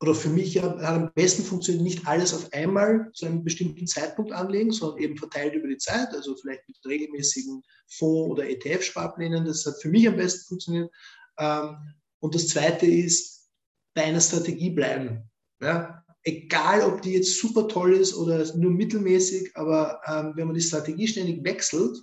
oder 0.03 0.13
für 0.13 0.27
mich 0.27 0.61
hat 0.61 0.81
am 0.81 1.13
besten 1.15 1.43
funktioniert, 1.43 1.81
nicht 1.81 2.05
alles 2.05 2.33
auf 2.33 2.51
einmal 2.51 3.09
zu 3.13 3.25
einem 3.25 3.41
bestimmten 3.41 3.87
Zeitpunkt 3.87 4.33
anlegen, 4.33 4.73
sondern 4.73 5.01
eben 5.01 5.17
verteilt 5.17 5.53
über 5.53 5.69
die 5.69 5.77
Zeit, 5.77 6.09
also 6.09 6.35
vielleicht 6.35 6.67
mit 6.67 6.77
regelmäßigen 6.85 7.63
Fonds- 7.87 8.31
oder 8.31 8.49
ETF-Sparplänen. 8.49 9.45
Das 9.45 9.65
hat 9.65 9.81
für 9.81 9.87
mich 9.87 10.05
am 10.05 10.17
besten 10.17 10.45
funktioniert. 10.45 10.91
Ähm, 11.39 11.77
und 12.19 12.35
das 12.35 12.49
Zweite 12.49 12.85
ist, 12.85 13.47
bei 13.93 14.03
einer 14.03 14.19
Strategie 14.19 14.71
bleiben. 14.71 15.23
Ja? 15.61 16.03
Egal, 16.23 16.81
ob 16.81 17.01
die 17.01 17.13
jetzt 17.13 17.39
super 17.39 17.69
toll 17.69 17.93
ist 17.93 18.13
oder 18.13 18.45
nur 18.57 18.71
mittelmäßig, 18.71 19.55
aber 19.55 20.01
ähm, 20.05 20.33
wenn 20.35 20.47
man 20.47 20.55
die 20.55 20.61
Strategie 20.61 21.07
ständig 21.07 21.45
wechselt, 21.45 21.97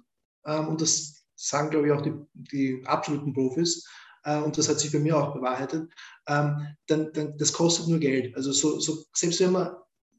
ähm, 0.46 0.68
und 0.68 0.80
das 0.80 1.22
sagen, 1.36 1.68
glaube 1.68 1.88
ich, 1.88 1.92
auch 1.92 2.00
die, 2.00 2.14
die 2.32 2.82
absoluten 2.86 3.34
Profis, 3.34 3.86
äh, 4.24 4.38
und 4.38 4.56
das 4.56 4.68
hat 4.68 4.80
sich 4.80 4.92
bei 4.92 4.98
mir 4.98 5.16
auch 5.16 5.34
bewahrheitet, 5.34 5.90
ähm, 6.26 6.66
dann, 6.86 7.12
dann 7.12 7.36
das 7.38 7.52
kostet 7.52 7.88
nur 7.88 7.98
Geld. 7.98 8.34
Also 8.36 8.52
so, 8.52 8.80
so, 8.80 9.04
selbst 9.14 9.40
wenn 9.40 9.52
man 9.52 9.74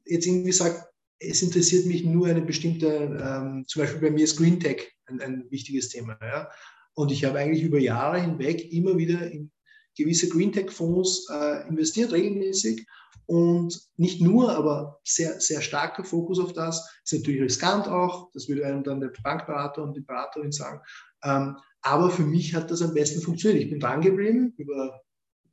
jetzt 0.06 0.26
irgendwie 0.26 0.52
sagt, 0.52 0.88
es 1.20 1.42
interessiert 1.42 1.86
mich 1.86 2.04
nur 2.04 2.28
eine 2.28 2.42
bestimmte, 2.42 2.88
ähm, 2.88 3.66
zum 3.68 3.82
Beispiel 3.82 4.02
bei 4.02 4.12
mir 4.12 4.24
ist 4.24 4.38
Green 4.38 4.60
Tech 4.60 4.92
ein, 5.06 5.22
ein 5.22 5.46
wichtiges 5.52 5.90
Thema. 5.90 6.18
Ja? 6.22 6.50
Und 6.94 7.12
ich 7.12 7.24
habe 7.26 7.40
eigentlich 7.40 7.64
über 7.64 7.80
Jahre 7.80 8.20
hinweg 8.20 8.72
immer 8.72 8.98
wieder 8.98 9.30
in 9.30 9.52
gewisse 9.96 10.30
Green 10.30 10.52
Tech 10.52 10.72
Fonds 10.72 11.28
äh, 11.32 11.68
investiert, 11.68 12.12
regelmäßig. 12.12 12.86
Und 13.28 13.80
nicht 13.98 14.20
nur, 14.20 14.56
aber 14.56 15.00
sehr, 15.04 15.40
sehr 15.40 15.62
starker 15.62 16.04
Fokus 16.04 16.40
auf 16.40 16.54
das. 16.54 16.86
Ist 17.06 17.14
natürlich 17.14 17.42
riskant 17.42 17.88
auch, 17.88 18.30
das 18.34 18.50
würde 18.50 18.66
einem 18.66 18.84
dann 18.84 19.00
der 19.00 19.14
Bankberater 19.24 19.84
und 19.84 19.96
die 19.96 20.02
Beraterin 20.02 20.52
sagen. 20.52 20.82
Ähm, 21.24 21.56
aber 21.82 22.10
für 22.10 22.24
mich 22.24 22.54
hat 22.54 22.72
das 22.72 22.82
am 22.82 22.94
besten 22.94 23.22
funktioniert. 23.22 23.64
Ich 23.64 23.70
bin 23.70 23.80
dran 23.80 24.02
geblieben 24.02 24.54
über 24.58 25.02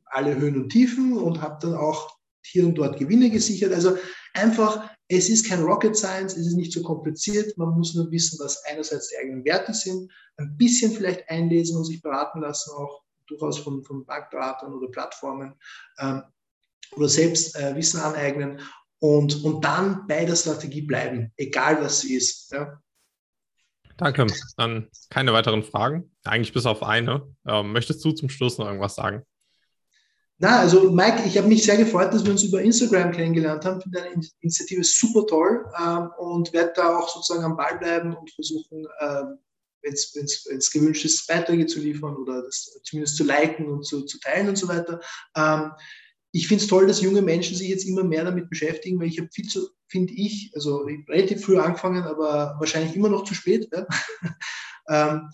alle 0.06 0.36
Höhen 0.36 0.62
und 0.62 0.70
Tiefen 0.70 1.16
und 1.16 1.40
habe 1.40 1.58
dann 1.60 1.74
auch 1.74 2.16
hier 2.42 2.66
und 2.66 2.76
dort 2.76 2.98
Gewinne 2.98 3.30
gesichert. 3.30 3.72
Also 3.72 3.96
einfach, 4.34 4.90
es 5.08 5.28
ist 5.28 5.46
kein 5.46 5.62
Rocket 5.62 5.96
Science, 5.96 6.36
es 6.36 6.46
ist 6.46 6.56
nicht 6.56 6.72
so 6.72 6.82
kompliziert. 6.82 7.56
Man 7.56 7.70
muss 7.70 7.94
nur 7.94 8.10
wissen, 8.10 8.38
was 8.40 8.62
einerseits 8.64 9.08
die 9.08 9.16
eigenen 9.18 9.44
Werte 9.44 9.74
sind, 9.74 10.10
ein 10.36 10.56
bisschen 10.56 10.92
vielleicht 10.92 11.28
einlesen 11.28 11.76
und 11.76 11.84
sich 11.84 12.00
beraten 12.00 12.40
lassen, 12.40 12.70
auch 12.72 13.02
durchaus 13.26 13.58
von, 13.58 13.84
von 13.84 14.04
Bankberatern 14.04 14.72
oder 14.72 14.88
Plattformen 14.90 15.54
ähm, 15.98 16.22
oder 16.96 17.08
selbst 17.08 17.54
äh, 17.56 17.74
Wissen 17.76 18.00
aneignen 18.00 18.60
und, 19.00 19.44
und 19.44 19.64
dann 19.64 20.06
bei 20.06 20.24
der 20.24 20.36
Strategie 20.36 20.82
bleiben, 20.82 21.32
egal 21.36 21.80
was 21.82 22.00
sie 22.00 22.14
ist. 22.14 22.50
Ja. 22.52 22.80
Danke. 23.98 24.26
Dann 24.56 24.88
keine 25.10 25.32
weiteren 25.32 25.62
Fragen. 25.62 26.10
Eigentlich 26.28 26.52
bis 26.52 26.66
auf 26.66 26.82
eine. 26.82 27.26
Ähm, 27.46 27.72
möchtest 27.72 28.04
du 28.04 28.12
zum 28.12 28.28
Schluss 28.28 28.58
noch 28.58 28.66
irgendwas 28.66 28.94
sagen? 28.94 29.22
Na, 30.40 30.60
also 30.60 30.92
Mike, 30.92 31.24
ich 31.26 31.36
habe 31.36 31.48
mich 31.48 31.64
sehr 31.64 31.76
gefreut, 31.76 32.14
dass 32.14 32.24
wir 32.24 32.30
uns 32.30 32.44
über 32.44 32.62
Instagram 32.62 33.10
kennengelernt 33.10 33.64
haben. 33.64 33.78
Ich 33.78 33.82
finde 33.84 33.98
deine 33.98 34.22
Initiative 34.40 34.84
super 34.84 35.26
toll 35.26 35.64
ähm, 35.80 36.10
und 36.18 36.52
werde 36.52 36.72
da 36.76 36.96
auch 36.96 37.08
sozusagen 37.08 37.44
am 37.44 37.56
Ball 37.56 37.76
bleiben 37.78 38.14
und 38.14 38.30
versuchen, 38.30 38.86
ähm, 39.00 39.38
wenn 39.82 39.92
es 39.94 40.70
gewünscht 40.70 41.04
ist, 41.04 41.26
Beiträge 41.26 41.66
zu 41.66 41.80
liefern 41.80 42.16
oder 42.16 42.42
das 42.42 42.78
zumindest 42.84 43.16
zu 43.16 43.24
liken 43.24 43.68
und 43.68 43.84
zu, 43.84 44.04
zu 44.04 44.20
teilen 44.20 44.48
und 44.48 44.56
so 44.56 44.68
weiter. 44.68 45.00
Ähm, 45.36 45.72
ich 46.30 46.46
finde 46.46 46.62
es 46.62 46.70
toll, 46.70 46.86
dass 46.86 47.00
junge 47.00 47.22
Menschen 47.22 47.56
sich 47.56 47.68
jetzt 47.68 47.84
immer 47.84 48.04
mehr 48.04 48.24
damit 48.24 48.48
beschäftigen, 48.48 49.00
weil 49.00 49.08
ich 49.08 49.18
habe 49.18 49.30
viel 49.32 49.48
zu, 49.48 49.68
finde 49.88 50.12
ich, 50.12 50.52
also 50.54 50.86
ich 50.86 51.08
relativ 51.08 51.44
früh 51.44 51.58
angefangen, 51.58 52.04
aber 52.04 52.54
wahrscheinlich 52.60 52.94
immer 52.94 53.08
noch 53.08 53.24
zu 53.24 53.34
spät. 53.34 53.68
Ja? 53.72 53.86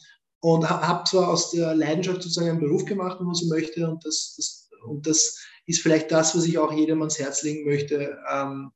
und 0.45 0.69
habe 0.69 1.09
zwar 1.09 1.29
aus 1.29 1.53
der 1.53 1.75
Leidenschaft 1.75 2.23
sozusagen 2.23 2.51
einen 2.51 2.61
Beruf 2.61 2.85
gemacht, 2.85 3.19
wenn 3.19 3.27
man 3.27 3.35
so 3.35 3.49
möchte, 3.49 3.89
und 3.89 4.05
das, 4.05 4.35
das, 4.37 4.69
und 4.87 5.07
das 5.07 5.39
ist 5.65 5.81
vielleicht 5.81 6.13
das, 6.13 6.37
was 6.37 6.45
ich 6.45 6.59
auch 6.59 6.71
jedem 6.71 7.01
ans 7.01 7.19
Herz 7.19 7.43
legen 7.43 7.65
möchte. 7.65 8.19
Ähm, 8.31 8.71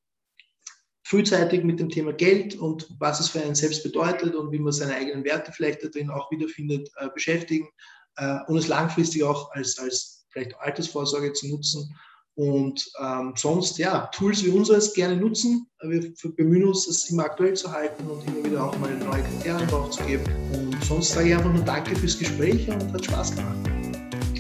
frühzeitig 1.05 1.65
mit 1.65 1.79
dem 1.79 1.91
Thema 1.91 2.15
Geld 2.15 2.57
und 2.59 2.89
was 2.99 3.21
es 3.21 3.29
für 3.29 3.43
einen 3.43 3.55
selbst 3.55 3.83
bedeutet 3.83 4.35
und 4.35 4.51
wie 4.51 4.59
man 4.59 4.73
seine 4.73 4.95
eigenen 4.95 5.25
Werte 5.25 5.53
vielleicht 5.53 5.85
darin 5.85 6.09
auch 6.09 6.31
wiederfindet, 6.31 6.89
äh, 6.97 7.11
beschäftigen 7.13 7.69
äh, 8.17 8.39
und 8.47 8.57
es 8.57 8.69
langfristig 8.69 9.23
auch 9.25 9.51
als, 9.51 9.79
als 9.79 10.27
vielleicht 10.31 10.59
Altersvorsorge 10.61 11.35
zu 11.35 11.49
nutzen 11.49 11.95
und 12.39 12.89
ähm, 13.01 13.33
sonst, 13.35 13.79
ja, 13.79 14.09
Tools 14.13 14.45
wie 14.45 14.51
unseres 14.51 14.95
gerne 14.95 15.17
nutzen. 15.17 15.67
Wir 15.83 16.13
bemühen 16.37 16.69
uns, 16.69 16.87
das 16.87 17.11
immer 17.11 17.25
aktuell 17.25 17.55
zu 17.55 17.71
halten 17.71 18.07
und 18.07 18.25
immer 18.29 18.45
wieder 18.45 18.65
auch 18.65 18.79
mal 18.79 18.97
neue 18.97 19.23
Kriterien 19.25 19.69
drauf 19.69 19.91
zu 19.91 20.05
geben. 20.05 20.23
Und 20.53 20.85
sonst 20.85 21.11
sage 21.11 21.31
ich 21.31 21.35
einfach 21.35 21.53
nur 21.53 21.65
Danke 21.65 21.97
fürs 21.97 22.17
Gespräch 22.17 22.69
und 22.69 22.93
hat 22.93 23.05
Spaß 23.05 23.35
gemacht. 23.35 23.57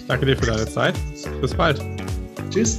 Danke 0.07 0.27
dir 0.27 0.37
für 0.37 0.47
deine 0.47 0.69
Zeit. 0.69 0.95
Bis 1.41 1.53
bald. 1.53 1.85
Tschüss. 2.51 2.79